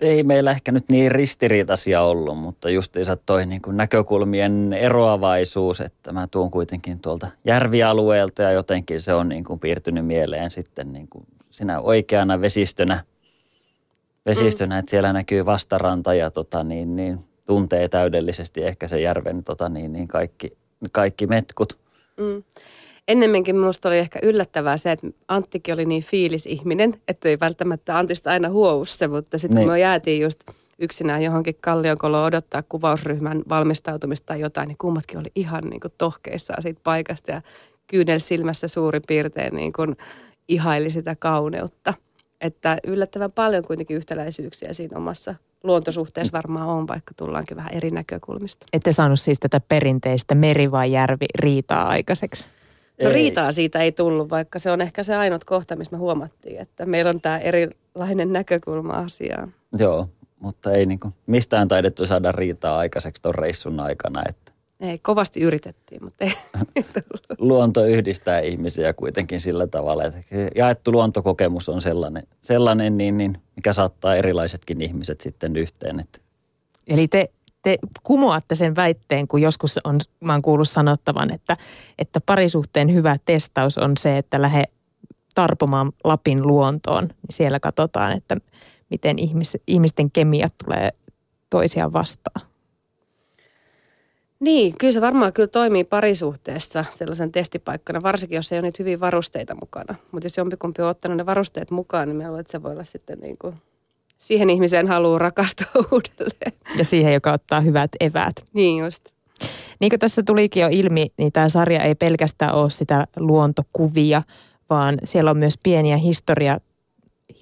Ei 0.00 0.22
meillä 0.22 0.50
ehkä 0.50 0.72
nyt 0.72 0.84
niin 0.88 1.12
ristiriitaisia 1.12 2.02
ollut, 2.02 2.38
mutta 2.38 2.70
justiinsa 2.70 3.16
toi 3.16 3.46
niin 3.46 3.62
kuin 3.62 3.76
näkökulmien 3.76 4.72
eroavaisuus, 4.72 5.80
että 5.80 6.12
mä 6.12 6.28
tuun 6.30 6.50
kuitenkin 6.50 7.00
tuolta 7.00 7.28
järvialueelta 7.44 8.42
ja 8.42 8.52
jotenkin 8.52 9.02
se 9.02 9.14
on 9.14 9.28
niin 9.28 9.44
kuin 9.44 9.60
piirtynyt 9.60 10.06
mieleen 10.06 10.50
sitten 10.50 10.92
niin 10.92 11.08
kuin 11.08 11.26
sinä 11.50 11.80
oikeana 11.80 12.40
vesistönä, 12.40 13.04
vesistönä 14.26 14.74
mm. 14.74 14.78
että 14.78 14.90
siellä 14.90 15.12
näkyy 15.12 15.46
vastaranta 15.46 16.14
ja 16.14 16.30
tota 16.30 16.64
niin, 16.64 16.96
niin, 16.96 17.18
tuntee 17.44 17.88
täydellisesti 17.88 18.64
ehkä 18.64 18.88
se 18.88 19.00
järven 19.00 19.44
tota 19.44 19.68
niin, 19.68 19.92
niin 19.92 20.08
kaikki, 20.08 20.56
kaikki 20.92 21.26
metkut. 21.26 21.78
Mm 22.16 22.42
ennemminkin 23.10 23.56
minusta 23.56 23.88
oli 23.88 23.98
ehkä 23.98 24.18
yllättävää 24.22 24.76
se, 24.76 24.92
että 24.92 25.06
Anttikin 25.28 25.74
oli 25.74 25.84
niin 25.84 26.02
fiilisihminen, 26.02 27.00
että 27.08 27.28
ei 27.28 27.40
välttämättä 27.40 27.98
Antista 27.98 28.30
aina 28.30 28.48
huou 28.48 28.84
se, 28.84 29.08
mutta 29.08 29.38
sitten 29.38 29.58
niin. 29.58 29.68
me 29.68 29.78
jäätiin 29.78 30.22
just 30.22 30.40
yksinään 30.78 31.22
johonkin 31.22 31.56
kallionkoloon 31.60 32.24
odottaa 32.24 32.62
kuvausryhmän 32.68 33.42
valmistautumista 33.48 34.26
tai 34.26 34.40
jotain, 34.40 34.68
niin 34.68 34.78
kummatkin 34.78 35.18
oli 35.18 35.32
ihan 35.34 35.64
niin 35.64 35.80
kuin 35.80 35.92
tohkeissaan 35.98 36.62
siitä 36.62 36.80
paikasta 36.84 37.30
ja 37.30 37.42
kyynel 37.86 38.18
silmässä 38.18 38.68
suurin 38.68 39.02
piirtein 39.08 39.56
niin 39.56 39.72
kuin 39.72 39.96
ihaili 40.48 40.90
sitä 40.90 41.16
kauneutta. 41.16 41.94
Että 42.40 42.78
yllättävän 42.86 43.32
paljon 43.32 43.64
kuitenkin 43.64 43.96
yhtäläisyyksiä 43.96 44.72
siinä 44.72 44.98
omassa 44.98 45.34
luontosuhteessa 45.64 46.32
varmaan 46.32 46.68
on, 46.68 46.88
vaikka 46.88 47.14
tullaankin 47.16 47.56
vähän 47.56 47.74
eri 47.74 47.90
näkökulmista. 47.90 48.66
Ette 48.72 48.92
saanut 48.92 49.20
siis 49.20 49.40
tätä 49.40 49.60
perinteistä 49.68 50.34
meri 50.34 50.70
vai 50.70 50.92
järvi 50.92 51.26
riitaa 51.38 51.88
aikaiseksi? 51.88 52.46
No 53.02 53.08
ei. 53.08 53.14
riitaa 53.14 53.52
siitä 53.52 53.78
ei 53.78 53.92
tullut, 53.92 54.30
vaikka 54.30 54.58
se 54.58 54.70
on 54.70 54.80
ehkä 54.80 55.02
se 55.02 55.14
ainut 55.14 55.44
kohta, 55.44 55.76
missä 55.76 55.96
me 55.96 55.98
huomattiin, 55.98 56.60
että 56.60 56.86
meillä 56.86 57.08
on 57.08 57.20
tämä 57.20 57.38
erilainen 57.38 58.32
näkökulma 58.32 58.92
asiaan. 58.92 59.54
Joo, 59.78 60.08
mutta 60.40 60.72
ei 60.72 60.86
niin 60.86 61.00
kuin 61.00 61.14
mistään 61.26 61.68
taidettu 61.68 62.06
saada 62.06 62.32
riitaa 62.32 62.78
aikaiseksi 62.78 63.22
tuon 63.22 63.34
reissun 63.34 63.80
aikana. 63.80 64.22
Että. 64.28 64.52
Ei, 64.80 64.98
kovasti 64.98 65.40
yritettiin, 65.40 66.04
mutta 66.04 66.24
ei, 66.76 66.82
tullut. 66.82 67.26
Luonto 67.38 67.84
yhdistää 67.84 68.40
ihmisiä 68.40 68.92
kuitenkin 68.92 69.40
sillä 69.40 69.66
tavalla, 69.66 70.04
että 70.04 70.20
jaettu 70.56 70.92
luontokokemus 70.92 71.68
on 71.68 71.80
sellainen, 71.80 72.22
sellainen 72.42 72.98
niin, 72.98 73.18
niin, 73.18 73.38
mikä 73.56 73.72
saattaa 73.72 74.16
erilaisetkin 74.16 74.80
ihmiset 74.80 75.20
sitten 75.20 75.56
yhteen. 75.56 76.00
Että. 76.00 76.18
Eli 76.86 77.08
te 77.08 77.30
te 77.62 77.78
kumoatte 78.02 78.54
sen 78.54 78.76
väitteen, 78.76 79.28
kun 79.28 79.42
joskus 79.42 79.78
on, 79.84 79.98
mä 80.20 80.32
oon 80.32 80.42
kuullut 80.42 80.68
sanottavan, 80.68 81.32
että, 81.32 81.56
että 81.98 82.20
parisuhteen 82.26 82.94
hyvä 82.94 83.16
testaus 83.24 83.78
on 83.78 83.96
se, 83.96 84.18
että 84.18 84.42
lähde 84.42 84.64
tarpomaan 85.34 85.92
Lapin 86.04 86.46
luontoon. 86.46 87.04
Niin 87.04 87.30
siellä 87.30 87.60
katsotaan, 87.60 88.12
että 88.12 88.36
miten 88.90 89.18
ihmis, 89.18 89.56
ihmisten 89.66 90.10
kemiat 90.10 90.54
tulee 90.64 90.90
toisiaan 91.50 91.92
vastaan. 91.92 92.50
Niin, 94.40 94.78
kyllä 94.78 94.92
se 94.92 95.00
varmaan 95.00 95.32
kyllä 95.32 95.48
toimii 95.48 95.84
parisuhteessa 95.84 96.84
sellaisen 96.90 97.32
testipaikkana, 97.32 98.02
varsinkin 98.02 98.36
jos 98.36 98.52
ei 98.52 98.58
ole 98.58 98.66
niitä 98.66 98.76
hyviä 98.82 99.00
varusteita 99.00 99.54
mukana. 99.54 99.94
Mutta 100.12 100.26
jos 100.26 100.36
jompikumpi 100.36 100.82
on 100.82 100.88
ottanut 100.88 101.16
ne 101.16 101.26
varusteet 101.26 101.70
mukaan, 101.70 102.08
niin 102.08 102.16
mä 102.16 102.24
luulen, 102.24 102.40
että 102.40 102.52
se 102.52 102.62
voi 102.62 102.72
olla 102.72 102.84
sitten 102.84 103.18
niin 103.18 103.38
kuin 103.38 103.54
siihen 104.20 104.50
ihmiseen 104.50 104.88
haluaa 104.88 105.18
rakastua 105.18 105.66
uudelleen. 105.92 106.52
Ja 106.78 106.84
siihen, 106.84 107.12
joka 107.12 107.32
ottaa 107.32 107.60
hyvät 107.60 107.90
eväät. 108.00 108.36
Niin 108.52 108.84
just. 108.84 109.04
Niin 109.80 109.90
kuin 109.90 110.00
tässä 110.00 110.22
tulikin 110.22 110.60
jo 110.60 110.68
ilmi, 110.70 111.06
niin 111.16 111.32
tämä 111.32 111.48
sarja 111.48 111.80
ei 111.80 111.94
pelkästään 111.94 112.54
ole 112.54 112.70
sitä 112.70 113.06
luontokuvia, 113.16 114.22
vaan 114.70 114.98
siellä 115.04 115.30
on 115.30 115.38
myös 115.38 115.58
pieniä 115.62 115.96
historia, 115.96 116.58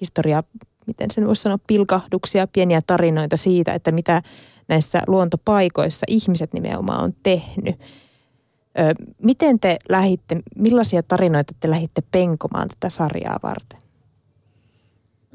historia 0.01 0.43
miten 0.87 1.11
sen 1.11 1.27
voisi 1.27 1.41
sanoa, 1.41 1.57
pilkahduksia, 1.67 2.47
pieniä 2.47 2.81
tarinoita 2.87 3.37
siitä, 3.37 3.73
että 3.73 3.91
mitä 3.91 4.21
näissä 4.67 5.01
luontopaikoissa 5.07 6.05
ihmiset 6.09 6.53
nimenomaan 6.53 7.03
on 7.03 7.13
tehnyt. 7.23 7.75
Ö, 8.79 8.93
miten 9.23 9.59
te 9.59 9.77
lähitte, 9.89 10.37
millaisia 10.55 11.03
tarinoita 11.03 11.53
te 11.59 11.69
lähitte 11.69 12.01
penkomaan 12.11 12.67
tätä 12.67 12.89
sarjaa 12.89 13.39
varten? 13.43 13.88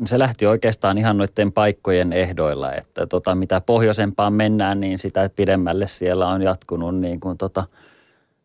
Se 0.04 0.18
lähti 0.18 0.46
oikeastaan 0.46 0.98
ihan 0.98 1.16
noiden 1.16 1.52
paikkojen 1.52 2.12
ehdoilla, 2.12 2.72
että 2.72 3.06
tota, 3.06 3.34
mitä 3.34 3.60
pohjoisempaan 3.60 4.32
mennään, 4.32 4.80
niin 4.80 4.98
sitä 4.98 5.30
pidemmälle 5.36 5.86
siellä 5.86 6.28
on 6.28 6.42
jatkunut 6.42 6.96
niin 6.96 7.20
kuin 7.20 7.38
tota, 7.38 7.64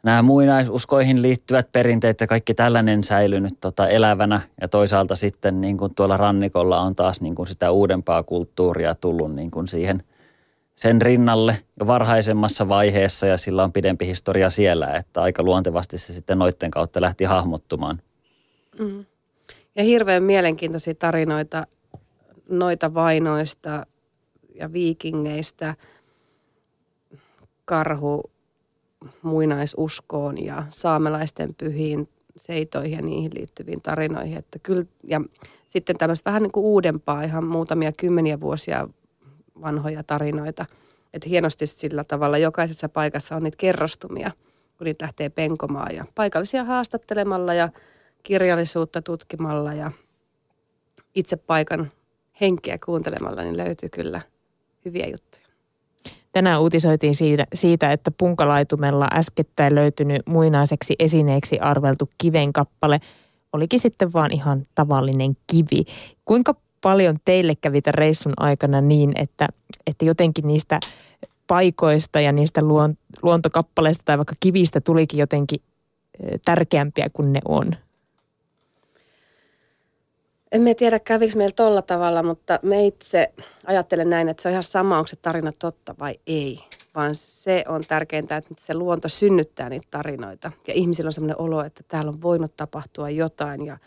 nämä 0.04 0.22
muinaisuskoihin 0.22 1.22
liittyvät 1.22 1.72
perinteet 1.72 2.22
ja 2.22 2.28
kaikki 2.28 2.54
tällainen 2.54 3.04
säilynyt 3.04 3.54
tota, 3.62 3.88
elävänä. 3.88 4.42
Ja 4.62 4.68
toisaalta 4.68 5.16
sitten 5.16 5.62
niin 5.62 5.78
kuin 5.78 5.96
tuolla 5.96 6.18
rannikolla 6.18 6.82
on 6.82 6.96
taas 6.96 7.22
niin 7.22 7.36
kuin 7.36 7.48
sitä 7.48 7.72
uudempaa 7.72 8.24
kulttuuria 8.24 8.96
tullut 8.96 9.36
niin 9.36 9.52
kuin 9.52 9.68
siihen 9.68 10.04
sen 10.76 11.02
rinnalle 11.02 11.60
jo 11.80 11.88
varhaisemmassa 11.88 12.70
vaiheessa 12.70 13.28
ja 13.28 13.38
sillä 13.38 13.64
on 13.64 13.72
pidempi 13.72 14.06
historia 14.06 14.50
siellä, 14.50 14.94
että 14.94 15.22
aika 15.22 15.44
luontevasti 15.44 15.98
se 15.98 16.14
sitten 16.14 16.40
noitten 16.40 16.72
kautta 16.72 17.02
lähti 17.02 17.24
hahmottumaan. 17.24 18.02
Mm. 18.80 19.06
Ja 19.76 19.84
hirveän 19.84 20.24
mielenkiintoisia 20.24 20.96
tarinoita 20.96 21.68
noita 22.50 22.94
vainoista 22.94 23.86
ja 24.56 24.74
viikingeistä 24.74 25.76
karhu 27.66 28.32
muinaisuskoon 29.22 30.44
ja 30.44 30.64
saamelaisten 30.70 31.56
pyhiin 31.56 32.10
seitoihin 32.36 32.98
ja 32.98 33.02
niihin 33.02 33.32
liittyviin 33.36 33.82
tarinoihin. 33.82 34.38
Että 34.38 34.60
kyllä, 34.60 34.84
ja 35.04 35.22
sitten 35.68 35.98
tämmöistä 35.98 36.30
vähän 36.30 36.44
niin 36.44 36.52
kuin 36.52 36.66
uudempaa, 36.66 37.24
ihan 37.24 37.46
muutamia 37.46 37.92
kymmeniä 37.92 38.40
vuosia 38.40 38.88
vanhoja 39.62 40.04
tarinoita. 40.04 40.66
Että 41.14 41.30
hienosti 41.30 41.66
sillä 41.66 42.04
tavalla 42.04 42.38
jokaisessa 42.38 42.90
paikassa 42.90 43.36
on 43.36 43.44
niitä 43.44 43.58
kerrostumia, 43.58 44.32
kun 44.78 44.86
niitä 44.86 45.04
lähtee 45.04 45.30
penkomaan 45.30 45.96
ja 45.96 46.06
paikallisia 46.16 46.64
haastattelemalla 46.64 47.54
ja 47.54 47.70
kirjallisuutta 48.24 49.02
tutkimalla 49.02 49.74
ja 49.74 49.92
itse 51.16 51.36
paikan 51.36 51.92
henkeä 52.42 52.78
kuuntelemalla, 52.86 53.42
niin 53.42 53.58
löytyy 53.58 53.90
kyllä 53.90 54.22
hyviä 54.86 55.08
juttuja. 55.08 55.50
Tänään 56.32 56.62
uutisoitiin 56.62 57.16
siitä, 57.16 57.46
siitä, 57.54 57.92
että 57.92 58.12
punkalaitumella 58.12 59.08
äskettäin 59.14 59.76
löytynyt 59.76 60.22
muinaiseksi 60.28 60.96
esineeksi 61.00 61.60
arveltu 61.60 62.10
kivenkappale 62.18 63.00
olikin 63.54 63.80
sitten 63.80 64.14
vaan 64.14 64.34
ihan 64.34 64.64
tavallinen 64.76 65.38
kivi. 65.52 65.84
Kuinka 66.26 66.56
paljon 66.82 67.18
teille 67.26 67.54
kävi 67.62 67.82
tämän 67.82 67.94
reissun 67.94 68.34
aikana 68.38 68.82
niin, 68.82 69.12
että, 69.16 69.48
että 69.88 70.06
jotenkin 70.06 70.48
niistä 70.48 70.80
paikoista 71.48 72.20
ja 72.20 72.32
niistä 72.32 72.62
luon, 72.62 72.98
luontokappaleista 73.22 74.04
tai 74.06 74.18
vaikka 74.18 74.36
kivistä 74.40 74.82
tulikin 74.82 75.20
jotenkin 75.20 75.60
tärkeämpiä 76.46 77.08
kuin 77.14 77.34
ne 77.34 77.40
on? 77.46 77.76
En 80.52 80.76
tiedä, 80.78 81.00
kävikö 81.00 81.38
meillä 81.38 81.54
tolla 81.56 81.82
tavalla, 81.82 82.24
mutta 82.24 82.60
me 82.64 82.86
itse 82.86 83.34
ajattelen 83.66 84.10
näin, 84.10 84.30
että 84.30 84.44
se 84.44 84.50
on 84.50 84.52
ihan 84.52 84.64
sama, 84.64 84.98
onko 84.98 85.08
se 85.08 85.16
tarina 85.16 85.52
totta 85.60 85.96
vai 86.00 86.20
ei. 86.28 86.60
Vaan 86.96 87.16
se 87.16 87.64
on 87.68 87.82
tärkeintä, 87.88 88.38
että 88.38 88.54
se 88.58 88.74
luonto 88.74 89.10
synnyttää 89.10 89.70
niitä 89.70 89.88
tarinoita. 89.92 90.52
Ja 90.68 90.74
ihmisillä 90.74 91.08
on 91.08 91.14
sellainen 91.14 91.42
olo, 91.42 91.64
että 91.64 91.84
täällä 91.88 92.10
on 92.10 92.22
voinut 92.22 92.58
tapahtua 92.58 93.10
jotain 93.10 93.66
ja 93.66 93.78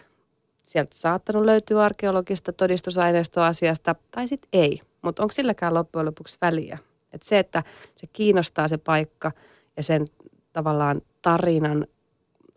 sieltä 0.63 0.97
saattanut 0.97 1.45
löytyä 1.45 1.85
arkeologista 1.85 2.53
todistusaineistoa 2.53 3.47
asiasta, 3.47 3.95
tai 4.11 4.29
sitten 4.29 4.49
ei. 4.53 4.81
Mutta 5.03 5.23
onko 5.23 5.33
silläkään 5.33 5.75
loppujen 5.75 6.07
lopuksi 6.07 6.39
väliä? 6.43 6.79
Et 7.13 7.23
se, 7.23 7.39
että 7.39 7.63
se 7.95 8.07
kiinnostaa 8.07 8.69
se 8.69 8.79
paikka 8.79 9.33
ja 9.77 9.83
sen 9.83 10.07
tavallaan 10.53 11.03
tarinan 11.23 11.87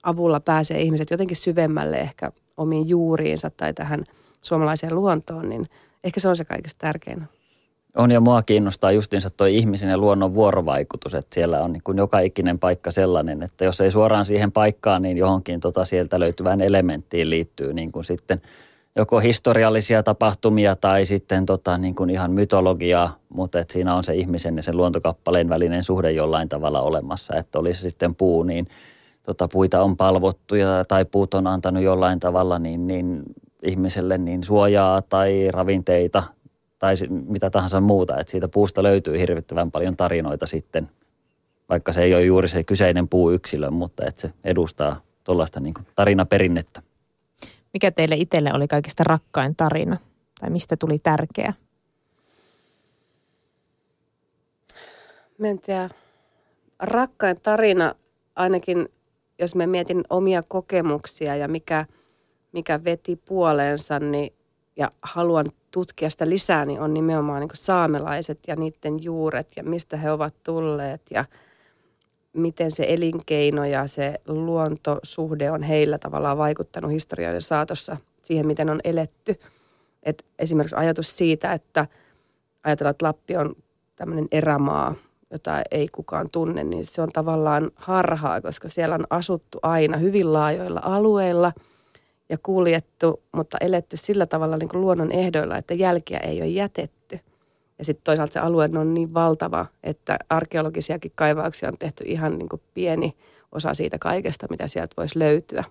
avulla 0.03 0.39
pääsee 0.39 0.81
ihmiset 0.81 1.11
jotenkin 1.11 1.37
syvemmälle 1.37 1.97
ehkä 1.97 2.31
omiin 2.57 2.89
juuriinsa 2.89 3.51
tai 3.57 3.73
tähän 3.73 4.03
suomalaiseen 4.41 4.95
luontoon, 4.95 5.49
niin 5.49 5.65
ehkä 6.03 6.19
se 6.19 6.29
on 6.29 6.35
se 6.35 6.45
kaikista 6.45 6.79
tärkein. 6.79 7.23
On 7.97 8.11
ja 8.11 8.19
mua 8.19 8.43
kiinnostaa 8.43 8.91
justiinsa 8.91 9.29
tuo 9.29 9.47
ihmisen 9.47 9.89
ja 9.89 9.97
luonnon 9.97 10.35
vuorovaikutus, 10.35 11.13
että 11.13 11.35
siellä 11.35 11.61
on 11.61 11.73
niin 11.73 11.83
kuin 11.83 11.97
joka 11.97 12.19
ikinen 12.19 12.59
paikka 12.59 12.91
sellainen, 12.91 13.43
että 13.43 13.65
jos 13.65 13.81
ei 13.81 13.91
suoraan 13.91 14.25
siihen 14.25 14.51
paikkaan, 14.51 15.01
niin 15.01 15.17
johonkin 15.17 15.59
tota 15.59 15.85
sieltä 15.85 16.19
löytyvään 16.19 16.61
elementtiin 16.61 17.29
liittyy 17.29 17.73
niin 17.73 17.91
kuin 17.91 18.03
sitten 18.03 18.41
joko 18.95 19.19
historiallisia 19.19 20.03
tapahtumia 20.03 20.75
tai 20.75 21.05
sitten 21.05 21.45
tota 21.45 21.77
niin 21.77 21.95
kuin 21.95 22.09
ihan 22.09 22.31
mytologiaa, 22.31 23.15
mutta 23.29 23.59
että 23.59 23.73
siinä 23.73 23.95
on 23.95 24.03
se 24.03 24.15
ihmisen 24.15 24.55
ja 24.55 24.63
sen 24.63 24.77
luontokappaleen 24.77 25.49
välinen 25.49 25.83
suhde 25.83 26.11
jollain 26.11 26.49
tavalla 26.49 26.81
olemassa, 26.81 27.35
että 27.35 27.59
olisi 27.59 27.89
sitten 27.89 28.15
puu, 28.15 28.43
niin– 28.43 28.67
tota, 29.25 29.47
puita 29.47 29.83
on 29.83 29.97
palvottu 29.97 30.55
ja, 30.55 30.85
tai 30.87 31.05
puut 31.05 31.33
on 31.33 31.47
antanut 31.47 31.83
jollain 31.83 32.19
tavalla 32.19 32.59
niin, 32.59 32.87
niin 32.87 33.23
ihmiselle 33.63 34.17
niin 34.17 34.43
suojaa 34.43 35.01
tai 35.01 35.51
ravinteita 35.51 36.23
tai 36.79 36.93
mitä 37.09 37.49
tahansa 37.49 37.81
muuta. 37.81 38.19
Että 38.19 38.31
siitä 38.31 38.47
puusta 38.47 38.83
löytyy 38.83 39.19
hirvittävän 39.19 39.71
paljon 39.71 39.97
tarinoita 39.97 40.45
sitten, 40.45 40.89
vaikka 41.69 41.93
se 41.93 42.01
ei 42.01 42.15
ole 42.15 42.23
juuri 42.23 42.47
se 42.47 42.63
kyseinen 42.63 43.07
puuyksilö, 43.07 43.71
mutta 43.71 44.05
että 44.05 44.21
se 44.21 44.33
edustaa 44.43 45.01
tuollaista 45.23 45.59
niin 45.59 45.73
tarinaperinnettä. 45.95 46.81
Mikä 47.73 47.91
teille 47.91 48.15
itselle 48.15 48.53
oli 48.53 48.67
kaikista 48.67 49.03
rakkain 49.03 49.55
tarina 49.55 49.97
tai 50.39 50.49
mistä 50.49 50.77
tuli 50.77 50.99
tärkeä? 50.99 51.53
Mä 55.37 55.47
en 55.47 55.59
tiedä. 55.59 55.89
Rakkain 56.79 57.41
tarina 57.41 57.95
ainakin 58.35 58.89
jos 59.39 59.55
mä 59.55 59.67
mietin 59.67 60.03
omia 60.09 60.43
kokemuksia 60.43 61.35
ja 61.35 61.47
mikä, 61.47 61.85
mikä 62.51 62.83
veti 62.83 63.15
puoleensa, 63.15 63.99
niin, 63.99 64.33
ja 64.75 64.91
haluan 65.01 65.45
tutkia 65.71 66.09
sitä 66.09 66.29
lisää, 66.29 66.65
niin 66.65 66.81
on 66.81 66.93
nimenomaan 66.93 67.41
niin 67.41 67.49
saamelaiset 67.53 68.39
ja 68.47 68.55
niiden 68.55 69.03
juuret 69.03 69.47
ja 69.55 69.63
mistä 69.63 69.97
he 69.97 70.11
ovat 70.11 70.35
tulleet 70.43 71.01
ja 71.11 71.25
miten 72.33 72.71
se 72.71 72.85
elinkeino 72.87 73.65
ja 73.65 73.87
se 73.87 74.13
luontosuhde 74.27 75.51
on 75.51 75.63
heillä 75.63 75.97
tavallaan 75.97 76.37
vaikuttanut 76.37 76.91
historioiden 76.91 77.41
saatossa 77.41 77.97
siihen, 78.23 78.47
miten 78.47 78.69
on 78.69 78.79
eletty. 78.83 79.39
Et 80.03 80.25
esimerkiksi 80.39 80.75
ajatus 80.75 81.17
siitä, 81.17 81.53
että 81.53 81.87
ajatellaan, 82.63 82.91
että 82.91 83.05
Lappi 83.05 83.37
on 83.37 83.55
tämmöinen 83.95 84.27
erämaa, 84.31 84.95
jota 85.35 85.61
ei 85.71 85.87
kukaan 85.87 86.29
tunne, 86.29 86.63
niin 86.63 86.85
se 86.85 87.01
on 87.01 87.09
tavallaan 87.13 87.71
harhaa, 87.75 88.41
koska 88.41 88.69
siellä 88.69 88.95
on 88.95 89.07
asuttu 89.09 89.59
aina 89.61 89.97
hyvin 89.97 90.33
laajoilla 90.33 90.81
alueilla 90.83 91.53
ja 92.29 92.37
kuljettu, 92.37 93.21
mutta 93.31 93.57
eletty 93.61 93.97
sillä 93.97 94.25
tavalla 94.25 94.57
niin 94.57 94.69
kuin 94.69 94.81
luonnon 94.81 95.11
ehdoilla, 95.11 95.57
että 95.57 95.73
jälkiä 95.73 96.17
ei 96.17 96.41
ole 96.41 96.47
jätetty. 96.47 97.19
Ja 97.79 97.85
sitten 97.85 98.03
toisaalta 98.03 98.33
se 98.33 98.39
alue 98.39 98.69
on 98.77 98.93
niin 98.93 99.13
valtava, 99.13 99.65
että 99.83 100.19
arkeologisiakin 100.29 101.11
kaivauksia 101.15 101.69
on 101.69 101.77
tehty 101.77 102.03
ihan 102.07 102.37
niin 102.37 102.49
kuin 102.49 102.61
pieni 102.73 103.15
osa 103.51 103.73
siitä 103.73 103.99
kaikesta, 103.99 104.47
mitä 104.49 104.67
sieltä 104.67 104.93
voisi 104.97 105.19
löytyä. 105.19 105.63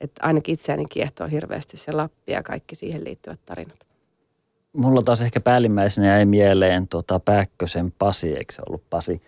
Että 0.00 0.26
ainakin 0.26 0.52
itseäni 0.52 0.84
kiehtoo 0.90 1.26
hirveästi 1.26 1.76
se 1.76 1.92
Lappi 1.92 2.32
ja 2.32 2.42
kaikki 2.42 2.74
siihen 2.74 3.04
liittyvät 3.04 3.40
tarinat. 3.46 3.85
Mulla 4.76 5.02
taas 5.02 5.20
ehkä 5.20 5.40
päällimmäisenä 5.40 6.06
jäi 6.06 6.24
mieleen 6.24 6.88
tuota 6.88 7.20
Pääkkösen 7.20 7.92
Pasi, 7.98 8.36
eikö 8.36 8.52
se 8.52 8.62
ollut 8.68 8.82
Pasi? 8.90 9.20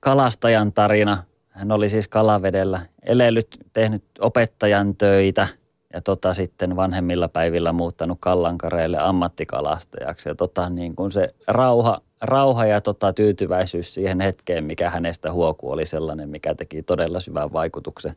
Kalastajan 0.00 0.72
tarina. 0.72 1.24
Hän 1.48 1.72
oli 1.72 1.88
siis 1.88 2.08
kalavedellä 2.08 2.86
elellyt, 3.02 3.58
tehnyt 3.72 4.04
opettajan 4.20 4.96
töitä 4.96 5.48
ja 5.92 6.00
tota 6.00 6.34
sitten 6.34 6.76
vanhemmilla 6.76 7.28
päivillä 7.28 7.72
muuttanut 7.72 8.18
Kallankareille 8.20 8.98
ammattikalastajaksi. 8.98 10.28
Ja 10.28 10.34
tota 10.34 10.68
niin 10.68 10.96
kuin 10.96 11.12
se 11.12 11.34
rauha, 11.48 12.00
rauha 12.20 12.66
ja 12.66 12.80
tota 12.80 13.12
tyytyväisyys 13.12 13.94
siihen 13.94 14.20
hetkeen, 14.20 14.64
mikä 14.64 14.90
hänestä 14.90 15.32
huoku 15.32 15.70
oli 15.70 15.86
sellainen, 15.86 16.28
mikä 16.28 16.54
teki 16.54 16.82
todella 16.82 17.20
syvän 17.20 17.52
vaikutuksen. 17.52 18.16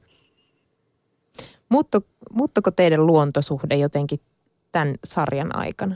Muuttu, 1.70 2.06
muuttuko 2.34 2.72
teidän 2.72 3.08
luontosuhde 3.08 3.76
jotenkin 3.76 4.20
tämän 4.72 4.96
sarjan 5.04 5.56
aikana? 5.56 5.96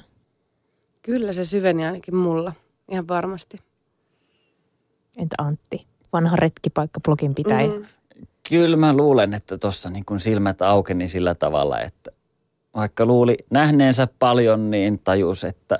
Kyllä 1.04 1.34
se 1.34 1.46
syveni 1.46 1.86
ainakin 1.86 2.16
mulla, 2.16 2.54
ihan 2.92 3.08
varmasti. 3.08 3.60
Entä 5.18 5.36
Antti, 5.38 5.86
vanha 6.14 6.36
retkipaikka-blogin 6.36 7.36
pitäjä? 7.36 7.74
Mm. 7.74 7.86
Kyllä 8.50 8.78
mä 8.78 8.94
luulen, 8.94 9.34
että 9.34 9.58
tuossa 9.58 9.90
niin 9.90 10.06
kun 10.06 10.20
silmät 10.20 10.62
aukeni 10.62 11.08
sillä 11.08 11.36
tavalla, 11.36 11.80
että 11.80 12.12
vaikka 12.76 13.06
luuli 13.06 13.38
nähneensä 13.50 14.08
paljon, 14.20 14.72
niin 14.72 15.00
tajus, 15.00 15.44
että 15.44 15.80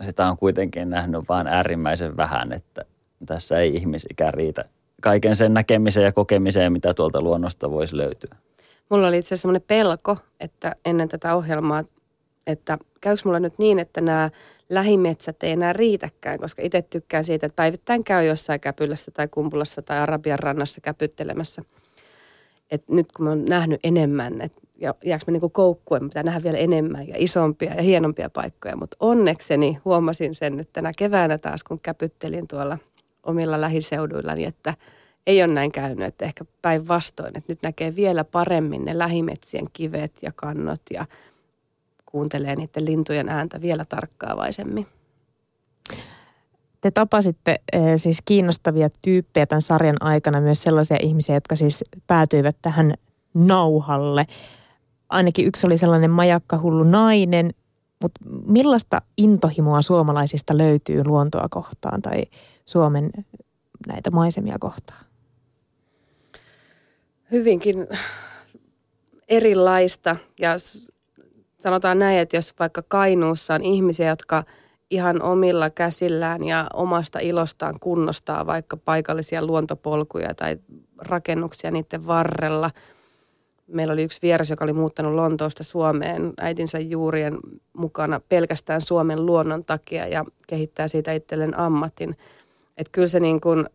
sitä 0.00 0.26
on 0.26 0.36
kuitenkin 0.36 0.90
nähnyt 0.90 1.28
vain 1.28 1.46
äärimmäisen 1.46 2.16
vähän, 2.16 2.52
että 2.52 2.84
tässä 3.26 3.58
ei 3.58 3.74
ihmisikä 3.74 4.30
riitä 4.30 4.64
kaiken 5.00 5.36
sen 5.36 5.54
näkemiseen 5.54 6.04
ja 6.04 6.12
kokemiseen, 6.12 6.72
mitä 6.72 6.94
tuolta 6.94 7.22
luonnosta 7.22 7.70
voisi 7.70 7.96
löytyä. 7.96 8.36
Mulla 8.90 9.08
oli 9.08 9.18
itse 9.18 9.26
asiassa 9.26 9.42
semmoinen 9.42 9.64
pelko, 9.66 10.16
että 10.40 10.76
ennen 10.84 11.08
tätä 11.08 11.36
ohjelmaa 11.36 11.82
että 12.46 12.78
käykö 13.00 13.22
mulla 13.24 13.40
nyt 13.40 13.58
niin, 13.58 13.78
että 13.78 14.00
nämä 14.00 14.30
lähimetsät 14.68 15.42
ei 15.42 15.50
enää 15.50 15.72
riitäkään, 15.72 16.38
koska 16.38 16.62
itse 16.62 16.82
tykkään 16.82 17.24
siitä, 17.24 17.46
että 17.46 17.56
päivittäin 17.56 18.04
käy 18.04 18.26
jossain 18.26 18.60
käpylässä 18.60 19.10
tai 19.10 19.28
kumpulassa 19.28 19.82
tai 19.82 19.98
Arabian 19.98 20.38
rannassa 20.38 20.80
käpyttelemässä. 20.80 21.62
Et 22.70 22.88
nyt 22.88 23.12
kun 23.12 23.24
mä 23.24 23.30
oon 23.30 23.44
nähnyt 23.44 23.80
enemmän, 23.84 24.40
että 24.40 24.60
jääkö 25.04 25.24
mä 25.26 25.32
niinku 25.32 25.48
koukkuen, 25.48 26.08
pitää 26.08 26.22
nähdä 26.22 26.42
vielä 26.42 26.58
enemmän 26.58 27.08
ja 27.08 27.14
isompia 27.18 27.74
ja 27.74 27.82
hienompia 27.82 28.30
paikkoja. 28.30 28.76
Mutta 28.76 28.96
onnekseni 29.00 29.78
huomasin 29.84 30.34
sen 30.34 30.56
nyt 30.56 30.68
tänä 30.72 30.92
keväänä 30.96 31.38
taas, 31.38 31.64
kun 31.64 31.80
käpyttelin 31.80 32.48
tuolla 32.48 32.78
omilla 33.22 33.60
lähiseuduillani, 33.60 34.44
että 34.44 34.74
ei 35.26 35.42
ole 35.42 35.52
näin 35.52 35.72
käynyt, 35.72 36.06
että 36.06 36.24
ehkä 36.24 36.44
päinvastoin, 36.62 37.38
että 37.38 37.52
nyt 37.52 37.62
näkee 37.62 37.96
vielä 37.96 38.24
paremmin 38.24 38.84
ne 38.84 38.98
lähimetsien 38.98 39.66
kivet 39.72 40.12
ja 40.22 40.32
kannot 40.36 40.82
ja 40.92 41.06
kuuntelee 42.12 42.56
niiden 42.56 42.84
lintujen 42.84 43.28
ääntä 43.28 43.60
vielä 43.60 43.84
tarkkaavaisemmin. 43.84 44.86
Te 46.80 46.90
tapasitte 46.90 47.60
eh, 47.72 47.82
siis 47.96 48.18
kiinnostavia 48.24 48.88
tyyppejä 49.02 49.46
tämän 49.46 49.62
sarjan 49.62 49.96
aikana, 50.00 50.40
myös 50.40 50.62
sellaisia 50.62 50.96
ihmisiä, 51.00 51.34
jotka 51.34 51.56
siis 51.56 51.84
päätyivät 52.06 52.56
tähän 52.62 52.94
nauhalle. 53.34 54.26
Ainakin 55.08 55.46
yksi 55.46 55.66
oli 55.66 55.78
sellainen 55.78 56.10
majakkahullu 56.10 56.84
nainen, 56.84 57.54
Mutta 58.02 58.20
millaista 58.46 59.02
intohimoa 59.16 59.82
suomalaisista 59.82 60.58
löytyy 60.58 61.04
luontoa 61.04 61.46
kohtaan 61.50 62.02
tai 62.02 62.22
Suomen 62.66 63.10
näitä 63.86 64.10
maisemia 64.10 64.56
kohtaan? 64.60 65.04
Hyvinkin 67.30 67.86
erilaista 69.28 70.16
ja 70.40 70.50
sanotaan 71.62 71.98
näin, 71.98 72.18
että 72.18 72.36
jos 72.36 72.54
vaikka 72.58 72.82
Kainuussa 72.88 73.54
on 73.54 73.64
ihmisiä, 73.64 74.08
jotka 74.08 74.44
ihan 74.90 75.22
omilla 75.22 75.70
käsillään 75.70 76.44
ja 76.44 76.66
omasta 76.74 77.18
ilostaan 77.18 77.74
kunnostaa 77.80 78.46
vaikka 78.46 78.76
paikallisia 78.76 79.46
luontopolkuja 79.46 80.34
tai 80.34 80.58
rakennuksia 80.98 81.70
niiden 81.70 82.06
varrella. 82.06 82.70
Meillä 83.66 83.92
oli 83.92 84.02
yksi 84.02 84.18
vieras, 84.22 84.50
joka 84.50 84.64
oli 84.64 84.72
muuttanut 84.72 85.14
Lontoosta 85.14 85.64
Suomeen 85.64 86.32
äitinsä 86.40 86.78
juurien 86.78 87.38
mukana 87.72 88.20
pelkästään 88.28 88.80
Suomen 88.80 89.26
luonnon 89.26 89.64
takia 89.64 90.06
ja 90.08 90.24
kehittää 90.46 90.88
siitä 90.88 91.12
itselleen 91.12 91.58
ammatin. 91.58 92.16
Että 92.76 92.90
kyllä 92.92 93.08
se 93.08 93.20
niin 93.20 93.40
kuin 93.40 93.66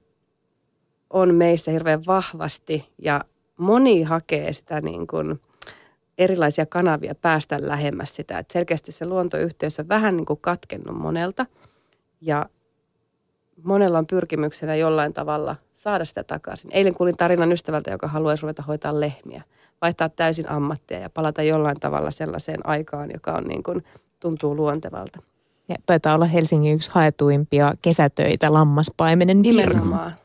on 1.10 1.36
meissä 1.36 1.72
hirveän 1.72 2.06
vahvasti 2.08 2.90
ja 2.98 3.24
moni 3.58 4.04
hakee 4.04 4.54
sitä 4.54 4.82
niin 4.82 5.08
kuin 5.08 5.40
erilaisia 6.18 6.66
kanavia 6.66 7.16
päästä 7.16 7.58
lähemmäs 7.62 8.16
sitä. 8.16 8.40
Että 8.40 8.54
selkeästi 8.54 8.92
se 8.92 9.06
luontoyhteys 9.06 9.80
on 9.80 9.90
vähän 9.90 10.18
niin 10.18 10.26
kuin 10.26 10.40
katkennut 10.42 10.98
monelta 10.98 11.46
ja 12.22 12.46
monella 13.64 13.98
on 13.98 14.08
pyrkimyksenä 14.08 14.76
jollain 14.76 15.14
tavalla 15.14 15.56
saada 15.74 16.06
sitä 16.06 16.24
takaisin. 16.24 16.72
Eilen 16.74 16.94
kuulin 16.94 17.18
tarinan 17.18 17.52
ystävältä, 17.52 17.92
joka 17.92 18.08
haluaisi 18.08 18.42
ruveta 18.42 18.64
hoitaa 18.64 19.00
lehmiä, 19.00 19.44
vaihtaa 19.82 20.10
täysin 20.10 20.50
ammattia 20.50 21.00
ja 21.00 21.10
palata 21.10 21.44
jollain 21.44 21.80
tavalla 21.80 22.12
sellaiseen 22.12 22.66
aikaan, 22.66 23.10
joka 23.14 23.32
on 23.32 23.44
niin 23.44 23.64
kuin, 23.64 23.84
tuntuu 24.20 24.56
luontevalta. 24.56 25.22
Ja 25.70 25.76
taitaa 25.86 26.16
olla 26.16 26.26
Helsingin 26.26 26.76
yksi 26.76 26.92
haetuimpia 26.94 27.74
kesätöitä 27.82 28.54
lammaspaimenen 28.54 29.42
Nimenomaan. 29.42 30.16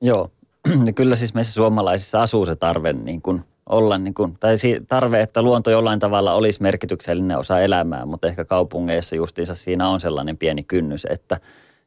Joo, 0.00 0.30
kyllä 0.94 1.16
siis 1.16 1.34
meissä 1.34 1.52
suomalaisissa 1.52 2.20
asuu 2.20 2.46
se 2.46 2.56
tarve 2.56 2.92
niin 2.92 3.22
kuin 3.22 3.44
olla, 3.66 3.98
niin 3.98 4.14
kuin, 4.14 4.36
tai 4.40 4.56
tarve, 4.88 5.20
että 5.20 5.42
luonto 5.42 5.70
jollain 5.70 5.98
tavalla 5.98 6.34
olisi 6.34 6.62
merkityksellinen 6.62 7.38
osa 7.38 7.60
elämää, 7.60 8.06
mutta 8.06 8.28
ehkä 8.28 8.44
kaupungeissa 8.44 9.16
justiinsa 9.16 9.54
siinä 9.54 9.88
on 9.88 10.00
sellainen 10.00 10.36
pieni 10.36 10.62
kynnys, 10.62 11.06
että 11.10 11.40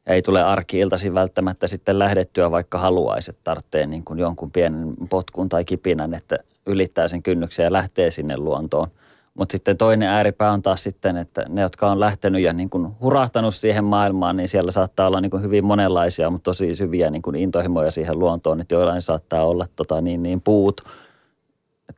ei 0.06 0.22
tule 0.22 0.42
arki-iltaisin 0.42 1.14
välttämättä 1.14 1.66
sitten 1.66 1.98
lähdettyä, 1.98 2.50
vaikka 2.50 2.78
haluaisi, 2.78 3.30
että 3.30 3.40
tarvitsee 3.44 3.86
niin 3.86 4.04
kuin 4.04 4.18
jonkun 4.18 4.50
pienen 4.50 4.94
potkun 5.10 5.48
tai 5.48 5.64
kipinän, 5.64 6.14
että 6.14 6.38
ylittää 6.66 7.08
sen 7.08 7.22
kynnyksen 7.22 7.64
ja 7.64 7.72
lähtee 7.72 8.10
sinne 8.10 8.36
luontoon. 8.36 8.88
Mutta 9.34 9.52
sitten 9.52 9.76
toinen 9.76 10.08
ääripää 10.08 10.52
on 10.52 10.62
taas 10.62 10.82
sitten, 10.82 11.16
että 11.16 11.44
ne, 11.48 11.62
jotka 11.62 11.90
on 11.90 12.00
lähtenyt 12.00 12.42
ja 12.42 12.52
niin 12.52 12.70
kuin 12.70 12.88
hurahtanut 13.00 13.54
siihen 13.54 13.84
maailmaan, 13.84 14.36
niin 14.36 14.48
siellä 14.48 14.72
saattaa 14.72 15.06
olla 15.06 15.20
niin 15.20 15.30
kuin 15.30 15.42
hyvin 15.42 15.64
monenlaisia, 15.64 16.30
mutta 16.30 16.44
tosi 16.44 16.74
syviä 16.74 17.10
niin 17.10 17.22
kuin 17.22 17.36
intohimoja 17.36 17.90
siihen 17.90 18.18
luontoon, 18.18 18.60
että 18.60 18.74
joillain 18.74 19.02
saattaa 19.02 19.44
olla 19.44 19.66
tota 19.76 20.00
niin, 20.00 20.22
niin 20.22 20.40
puut, 20.40 20.80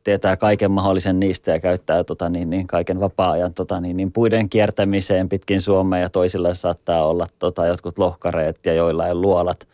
tietää 0.04 0.36
kaiken 0.36 0.70
mahdollisen 0.70 1.20
niistä 1.20 1.50
ja 1.50 1.60
käyttää 1.60 2.04
tota 2.04 2.28
niin, 2.28 2.50
niin 2.50 2.66
kaiken 2.66 3.00
vapaa-ajan 3.00 3.54
tota 3.54 3.80
niin, 3.80 3.96
niin 3.96 4.12
puiden 4.12 4.48
kiertämiseen 4.48 5.28
pitkin 5.28 5.60
Suomea 5.60 6.00
ja 6.00 6.10
toisilla 6.10 6.54
saattaa 6.54 7.06
olla 7.06 7.26
tota 7.38 7.66
jotkut 7.66 7.98
lohkareet 7.98 8.58
ja 8.66 8.74
joillain 8.74 9.20
luolat. 9.20 9.68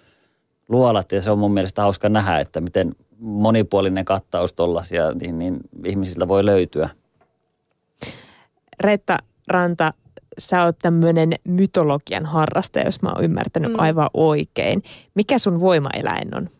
luolat. 0.68 1.12
Ja 1.12 1.20
se 1.20 1.30
on 1.30 1.38
mun 1.38 1.54
mielestä 1.54 1.82
hauska 1.82 2.08
nähdä, 2.08 2.38
että 2.38 2.60
miten 2.60 2.94
monipuolinen 3.18 4.04
kattaus 4.04 4.52
tollaisia 4.52 5.12
niin, 5.12 5.38
niin 5.38 5.56
ihmisiltä 5.84 6.28
voi 6.28 6.44
löytyä. 6.44 6.88
Reetta 8.80 9.18
Ranta, 9.48 9.92
sä 10.38 10.62
oot 10.64 10.78
tämmöinen 10.78 11.32
mytologian 11.48 12.26
harrastaja, 12.26 12.84
jos 12.84 13.02
mä 13.02 13.08
oon 13.08 13.24
ymmärtänyt 13.24 13.72
mm. 13.72 13.78
aivan 13.78 14.08
oikein. 14.14 14.82
Mikä 15.14 15.38
sun 15.38 15.60
voimaeläin 15.60 16.36
on? 16.36 16.50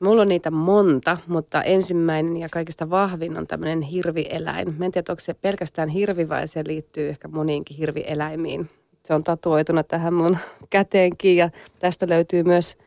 Mulla 0.00 0.22
on 0.22 0.28
niitä 0.28 0.50
monta, 0.50 1.18
mutta 1.26 1.62
ensimmäinen 1.62 2.36
ja 2.36 2.48
kaikista 2.52 2.90
vahvin 2.90 3.38
on 3.38 3.46
tämmöinen 3.46 3.82
hirvieläin. 3.82 4.74
Mä 4.78 4.84
en 4.84 4.92
tiedä, 4.92 5.12
onko 5.12 5.20
se 5.20 5.34
pelkästään 5.34 5.88
hirvi 5.88 6.28
vai 6.28 6.48
se 6.48 6.64
liittyy 6.66 7.08
ehkä 7.08 7.28
moniinkin 7.28 7.76
hirvieläimiin. 7.76 8.70
Se 9.04 9.14
on 9.14 9.24
tatuoituna 9.24 9.82
tähän 9.82 10.14
mun 10.14 10.36
käteenkin 10.70 11.36
ja 11.36 11.50
tästä 11.78 12.08
löytyy 12.08 12.42
myös 12.42 12.78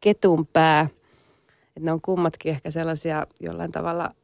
ketun 0.00 0.46
pää. 0.46 0.88
Et 1.76 1.82
ne 1.82 1.92
on 1.92 2.00
kummatkin 2.00 2.50
ehkä 2.50 2.70
sellaisia 2.70 3.26
jollain 3.40 3.72
tavalla 3.72 4.14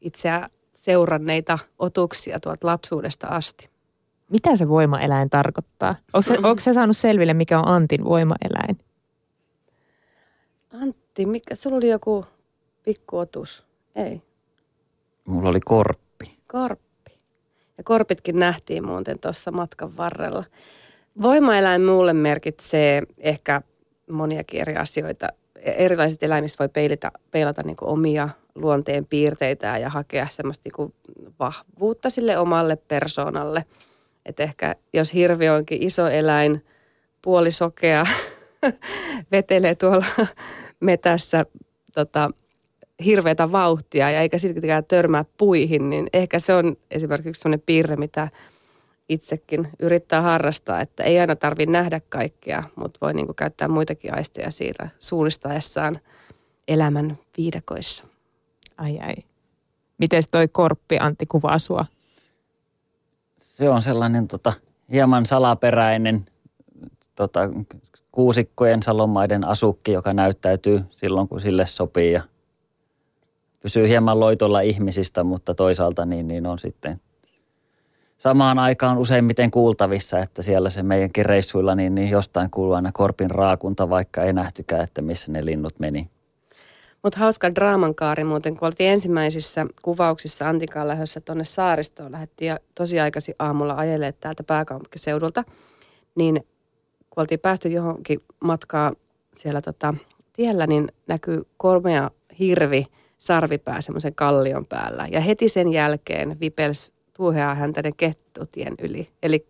itseä 0.00 0.48
seuranneita 0.74 1.58
otuksia 1.78 2.40
tuolta 2.40 2.66
lapsuudesta 2.66 3.26
asti. 3.26 3.68
Mitä 4.30 4.56
se 4.56 4.68
voimaeläin 4.68 5.30
tarkoittaa? 5.30 5.94
Onko 6.12 6.22
se, 6.22 6.34
onko 6.34 6.58
se 6.58 6.74
saanut 6.74 6.96
selville, 6.96 7.34
mikä 7.34 7.58
on 7.58 7.68
Antin 7.68 8.04
voimaeläin? 8.04 8.78
Antti, 11.10 11.26
mikä, 11.26 11.54
sulla 11.54 11.76
oli 11.76 11.88
joku 11.88 12.24
pikkuotus? 12.82 13.64
Ei. 13.96 14.22
Mulla 15.24 15.48
oli 15.48 15.60
korppi. 15.60 16.38
Korppi. 16.46 17.18
Ja 17.78 17.84
korpitkin 17.84 18.38
nähtiin 18.38 18.86
muuten 18.86 19.18
tuossa 19.18 19.50
matkan 19.50 19.96
varrella. 19.96 20.44
Voimaeläin 21.22 21.82
mulle 21.82 22.12
merkitsee 22.12 23.02
ehkä 23.18 23.62
moniakin 24.10 24.60
eri 24.60 24.76
asioita. 24.76 25.28
Erilaiset 25.56 26.22
eläimistä 26.22 26.58
voi 26.58 26.68
peilata, 26.68 27.12
peilata 27.30 27.62
niin 27.64 27.76
omia 27.80 28.28
luonteen 28.54 29.06
piirteitä 29.06 29.78
ja 29.78 29.88
hakea 29.88 30.26
semmoista 30.30 30.70
niin 30.78 30.94
vahvuutta 31.38 32.10
sille 32.10 32.38
omalle 32.38 32.76
persoonalle. 32.76 33.64
Et 34.26 34.40
ehkä 34.40 34.76
jos 34.92 35.14
hirvi 35.14 35.48
onkin 35.48 35.82
iso 35.82 36.08
eläin, 36.08 36.64
puolisokea, 37.22 38.06
vetelee 39.32 39.74
tuolla 39.74 40.06
metässä 40.80 41.46
tota, 41.94 42.30
hirveätä 43.04 43.52
vauhtia 43.52 44.10
ja 44.10 44.20
eikä 44.20 44.38
siltikään 44.38 44.84
törmää 44.84 45.24
puihin, 45.38 45.90
niin 45.90 46.08
ehkä 46.12 46.38
se 46.38 46.54
on 46.54 46.76
esimerkiksi 46.90 47.40
sellainen 47.40 47.62
piirre, 47.66 47.96
mitä 47.96 48.28
itsekin 49.08 49.68
yrittää 49.78 50.20
harrastaa, 50.20 50.80
että 50.80 51.02
ei 51.02 51.18
aina 51.18 51.36
tarvitse 51.36 51.72
nähdä 51.72 52.00
kaikkea, 52.08 52.62
mutta 52.76 52.98
voi 53.00 53.14
niin 53.14 53.34
käyttää 53.36 53.68
muitakin 53.68 54.14
aisteja 54.14 54.50
siitä 54.50 54.88
suunnistaessaan 54.98 56.00
elämän 56.68 57.18
viidakoissa. 57.36 58.04
Ai 58.76 58.98
ai. 58.98 59.14
Miten 59.98 60.22
toi 60.30 60.48
korppi 60.48 60.98
Antti 60.98 61.26
kuvaa 61.26 61.58
sua? 61.58 61.86
Se 63.38 63.68
on 63.68 63.82
sellainen 63.82 64.28
tota, 64.28 64.52
hieman 64.92 65.26
salaperäinen 65.26 66.26
tota, 67.14 67.40
kuusikkojen 68.12 68.82
salomaiden 68.82 69.44
asukki, 69.44 69.92
joka 69.92 70.12
näyttäytyy 70.12 70.84
silloin, 70.90 71.28
kun 71.28 71.40
sille 71.40 71.66
sopii 71.66 72.12
ja 72.12 72.22
pysyy 73.60 73.88
hieman 73.88 74.20
loitolla 74.20 74.60
ihmisistä, 74.60 75.24
mutta 75.24 75.54
toisaalta 75.54 76.06
niin, 76.06 76.28
niin 76.28 76.46
on 76.46 76.58
sitten 76.58 77.00
samaan 78.18 78.58
aikaan 78.58 78.98
useimmiten 78.98 79.50
kuultavissa, 79.50 80.18
että 80.18 80.42
siellä 80.42 80.70
se 80.70 80.82
meidänkin 80.82 81.26
reissuilla 81.26 81.74
niin, 81.74 81.94
niin 81.94 82.10
jostain 82.10 82.50
kuuluu 82.50 82.74
aina 82.74 82.92
korpin 82.92 83.30
raakunta, 83.30 83.88
vaikka 83.88 84.22
ei 84.22 84.32
nähtykään, 84.32 84.84
että 84.84 85.02
missä 85.02 85.32
ne 85.32 85.44
linnut 85.44 85.78
meni. 85.78 86.10
Mutta 87.02 87.18
hauska 87.18 87.54
draamankaari 87.54 88.24
muuten, 88.24 88.56
kun 88.56 88.66
oltiin 88.66 88.90
ensimmäisissä 88.90 89.66
kuvauksissa 89.82 90.48
Antikaan 90.48 90.88
lähdössä 90.88 91.20
tuonne 91.20 91.44
saaristoon, 91.44 92.12
lähdettiin 92.12 92.56
tosi 92.74 93.00
aikaisin 93.00 93.34
aamulla 93.38 93.74
ajelemaan 93.74 94.14
täältä 94.20 94.42
pääkaupunkiseudulta, 94.42 95.44
niin 96.14 96.46
kun 97.10 97.20
oltiin 97.20 97.40
päästy 97.40 97.68
johonkin 97.68 98.20
matkaa 98.40 98.92
siellä 99.34 99.60
tota, 99.60 99.94
tiellä, 100.32 100.66
niin 100.66 100.88
näkyy 101.06 101.42
kolmea 101.56 102.10
hirvi 102.38 102.86
sarvipää 103.18 103.80
semmoisen 103.80 104.14
kallion 104.14 104.66
päällä. 104.66 105.06
Ja 105.10 105.20
heti 105.20 105.48
sen 105.48 105.72
jälkeen 105.72 106.40
vipels 106.40 106.92
tuuheaa 107.16 107.54
häntä 107.54 107.82
ne 107.82 107.90
kettutien 107.96 108.74
yli. 108.82 109.08
Eli 109.22 109.46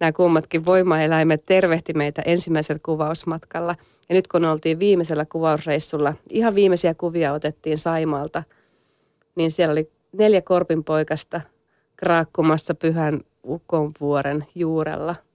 nämä 0.00 0.12
kummatkin 0.12 0.66
voimaeläimet 0.66 1.46
tervehti 1.46 1.92
meitä 1.94 2.22
ensimmäisellä 2.22 2.80
kuvausmatkalla. 2.84 3.76
Ja 4.08 4.14
nyt 4.14 4.28
kun 4.28 4.44
oltiin 4.44 4.78
viimeisellä 4.78 5.24
kuvausreissulla, 5.24 6.14
ihan 6.30 6.54
viimeisiä 6.54 6.94
kuvia 6.94 7.32
otettiin 7.32 7.78
Saimalta, 7.78 8.42
niin 9.34 9.50
siellä 9.50 9.72
oli 9.72 9.90
neljä 10.12 10.42
korpinpoikasta 10.42 11.40
kraakkumassa 11.96 12.74
pyhän 12.74 13.20
ukonvuoren 13.44 14.46
juurella– 14.54 15.14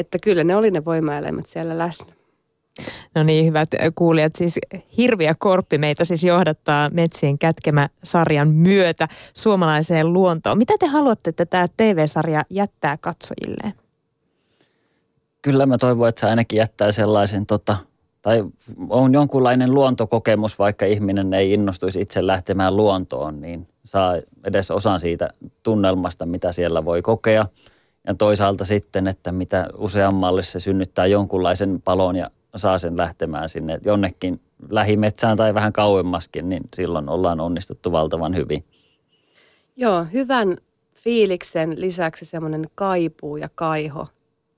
että 0.00 0.18
kyllä 0.22 0.44
ne 0.44 0.56
oli 0.56 0.70
ne 0.70 0.84
voimaeläimet 0.84 1.46
siellä 1.46 1.78
läsnä. 1.78 2.12
No 3.14 3.22
niin, 3.22 3.46
hyvät 3.46 3.68
kuulijat. 3.94 4.36
Siis 4.36 4.58
Hirviä 4.96 5.34
Korppi 5.38 5.78
meitä 5.78 6.04
siis 6.04 6.24
johdattaa 6.24 6.90
Metsien 6.90 7.38
kätkemä 7.38 7.88
sarjan 8.04 8.48
myötä 8.48 9.08
suomalaiseen 9.34 10.12
luontoon. 10.12 10.58
Mitä 10.58 10.74
te 10.78 10.86
haluatte, 10.86 11.30
että 11.30 11.46
tämä 11.46 11.66
TV-sarja 11.76 12.42
jättää 12.50 12.96
katsojilleen? 12.96 13.74
Kyllä 15.42 15.66
mä 15.66 15.78
toivon, 15.78 16.08
että 16.08 16.20
se 16.20 16.26
ainakin 16.26 16.56
jättää 16.56 16.92
sellaisen 16.92 17.46
tota, 17.46 17.76
tai 18.22 18.44
on 18.88 19.12
jonkunlainen 19.12 19.74
luontokokemus, 19.74 20.58
vaikka 20.58 20.86
ihminen 20.86 21.34
ei 21.34 21.52
innostuisi 21.52 22.00
itse 22.00 22.26
lähtemään 22.26 22.76
luontoon, 22.76 23.40
niin 23.40 23.68
saa 23.84 24.14
edes 24.44 24.70
osan 24.70 25.00
siitä 25.00 25.28
tunnelmasta, 25.62 26.26
mitä 26.26 26.52
siellä 26.52 26.84
voi 26.84 27.02
kokea. 27.02 27.46
Ja 28.10 28.14
toisaalta 28.14 28.64
sitten, 28.64 29.06
että 29.06 29.32
mitä 29.32 29.68
useammalle 29.76 30.42
se 30.42 30.60
synnyttää 30.60 31.06
jonkunlaisen 31.06 31.82
palon 31.84 32.16
ja 32.16 32.30
saa 32.56 32.78
sen 32.78 32.96
lähtemään 32.96 33.48
sinne 33.48 33.80
jonnekin 33.84 34.40
lähimetsään 34.70 35.36
tai 35.36 35.54
vähän 35.54 35.72
kauemmaskin, 35.72 36.48
niin 36.48 36.62
silloin 36.76 37.08
ollaan 37.08 37.40
onnistuttu 37.40 37.92
valtavan 37.92 38.36
hyvin. 38.36 38.64
Joo, 39.76 40.06
hyvän 40.12 40.56
fiiliksen 40.94 41.80
lisäksi 41.80 42.24
semmoinen 42.24 42.66
kaipuu 42.74 43.36
ja 43.36 43.48
kaiho 43.54 44.06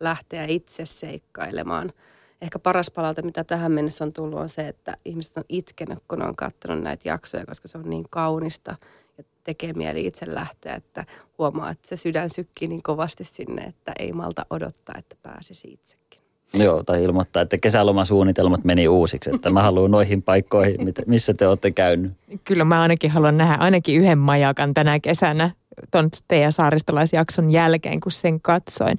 lähteä 0.00 0.44
itse 0.48 0.86
seikkailemaan. 0.86 1.92
Ehkä 2.40 2.58
paras 2.58 2.90
palaute, 2.90 3.22
mitä 3.22 3.44
tähän 3.44 3.72
mennessä 3.72 4.04
on 4.04 4.12
tullut, 4.12 4.38
on 4.40 4.48
se, 4.48 4.68
että 4.68 4.96
ihmiset 5.04 5.36
on 5.38 5.44
itkenyt, 5.48 5.98
kun 6.08 6.22
on 6.22 6.36
katsonut 6.36 6.82
näitä 6.82 7.08
jaksoja, 7.08 7.46
koska 7.46 7.68
se 7.68 7.78
on 7.78 7.90
niin 7.90 8.04
kaunista 8.10 8.76
ja 9.18 9.24
tekee 9.44 9.72
mieli 9.72 10.06
itse 10.06 10.34
lähteä, 10.34 10.74
että 10.74 11.06
huomaa, 11.38 11.70
että 11.70 11.88
se 11.88 11.96
sydän 11.96 12.30
sykkii 12.30 12.68
niin 12.68 12.82
kovasti 12.82 13.24
sinne, 13.24 13.62
että 13.62 13.92
ei 13.98 14.12
malta 14.12 14.46
odottaa, 14.50 14.94
että 14.98 15.16
pääsisi 15.22 15.72
itsekin. 15.72 16.20
Joo, 16.54 16.82
tai 16.82 17.04
ilmoittaa, 17.04 17.42
että 17.42 17.58
kesälomasuunnitelmat 17.58 18.64
meni 18.64 18.88
uusiksi, 18.88 19.30
että 19.34 19.50
mä 19.50 19.62
haluan 19.62 19.90
noihin 19.90 20.22
paikkoihin, 20.22 20.76
missä 21.06 21.34
te 21.34 21.46
olette 21.46 21.70
käynyt. 21.70 22.12
Kyllä 22.44 22.64
mä 22.64 22.82
ainakin 22.82 23.10
haluan 23.10 23.38
nähdä 23.38 23.54
ainakin 23.54 24.00
yhden 24.00 24.18
majakan 24.18 24.74
tänä 24.74 25.00
kesänä 25.00 25.50
tuon 25.90 26.10
teidän 26.28 26.52
saaristolaisjakson 26.52 27.50
jälkeen, 27.50 28.00
kun 28.00 28.12
sen 28.12 28.40
katsoin. 28.40 28.98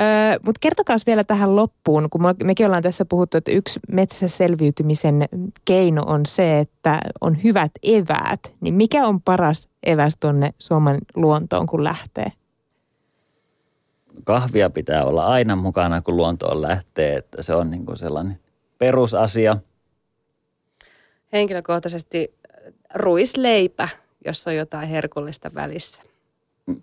Öö, 0.00 0.38
Mutta 0.46 0.58
kertokaa 0.60 0.96
vielä 1.06 1.24
tähän 1.24 1.56
loppuun, 1.56 2.10
kun 2.10 2.20
mekin 2.44 2.66
ollaan 2.66 2.82
tässä 2.82 3.04
puhuttu, 3.04 3.36
että 3.36 3.50
yksi 3.50 3.80
metsässä 3.92 4.28
selviytymisen 4.28 5.28
keino 5.64 6.02
on 6.06 6.26
se, 6.26 6.58
että 6.58 7.00
on 7.20 7.42
hyvät 7.44 7.72
eväät. 7.82 8.54
Niin 8.60 8.74
mikä 8.74 9.06
on 9.06 9.22
paras 9.22 9.68
eväs 9.86 10.16
tuonne 10.20 10.54
Suomen 10.58 10.98
luontoon, 11.14 11.66
kun 11.66 11.84
lähtee? 11.84 12.32
Kahvia 14.24 14.70
pitää 14.70 15.04
olla 15.04 15.26
aina 15.26 15.56
mukana, 15.56 16.02
kun 16.02 16.16
luontoon 16.16 16.62
lähtee, 16.62 17.16
että 17.16 17.42
se 17.42 17.54
on 17.54 17.70
niin 17.70 17.86
kuin 17.86 17.96
sellainen 17.96 18.40
perusasia. 18.78 19.56
Henkilökohtaisesti 21.32 22.34
ruisleipä 22.94 23.88
jos 24.24 24.46
on 24.46 24.56
jotain 24.56 24.88
herkullista 24.88 25.50
välissä. 25.54 26.02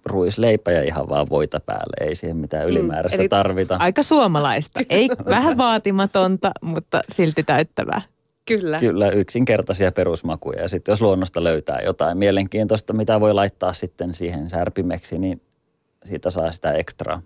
Ruisleipä 0.06 0.72
ja 0.72 0.84
ihan 0.84 1.10
vaan 1.10 1.30
voita 1.30 1.60
päälle, 1.60 2.08
ei 2.08 2.16
siihen 2.16 2.38
mitään 2.38 2.64
mm, 2.64 2.70
ylimääräistä 2.70 3.18
mm, 3.18 3.22
eli 3.22 3.30
tarvita. 3.30 3.78
Aika 3.80 4.04
suomalaista, 4.04 4.80
ei 4.90 5.10
vähän 5.26 5.58
vaatimatonta, 5.58 6.52
mutta 6.62 7.02
silti 7.10 7.44
täyttävää. 7.44 8.02
Kyllä. 8.46 8.80
Kyllä, 8.80 9.10
yksinkertaisia 9.10 9.92
perusmakuja. 9.92 10.62
Ja 10.62 10.68
sitten 10.68 10.92
jos 10.92 11.02
luonnosta 11.02 11.44
löytää 11.44 11.80
jotain 11.86 12.18
mielenkiintoista, 12.18 12.94
mitä 12.94 13.20
voi 13.20 13.34
laittaa 13.34 13.74
sitten 13.74 14.14
siihen 14.14 14.50
särpimeksi, 14.50 15.18
niin 15.18 15.42
siitä 16.06 16.30
saa 16.30 16.52
sitä 16.52 16.72
ekstraa. 16.72 17.22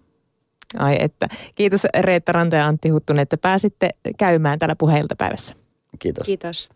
Ai 0.77 0.97
että. 0.99 1.27
Kiitos 1.55 1.87
Reetta 1.99 2.31
Ranta 2.31 2.55
ja 2.55 2.65
Antti 2.65 2.89
Huttunen, 2.89 3.21
että 3.21 3.37
pääsitte 3.37 3.89
käymään 4.17 4.59
täällä 4.59 4.75
puheiltapäivässä. 4.75 5.55
Kiitos. 5.99 6.25
Kiitos. 6.25 6.69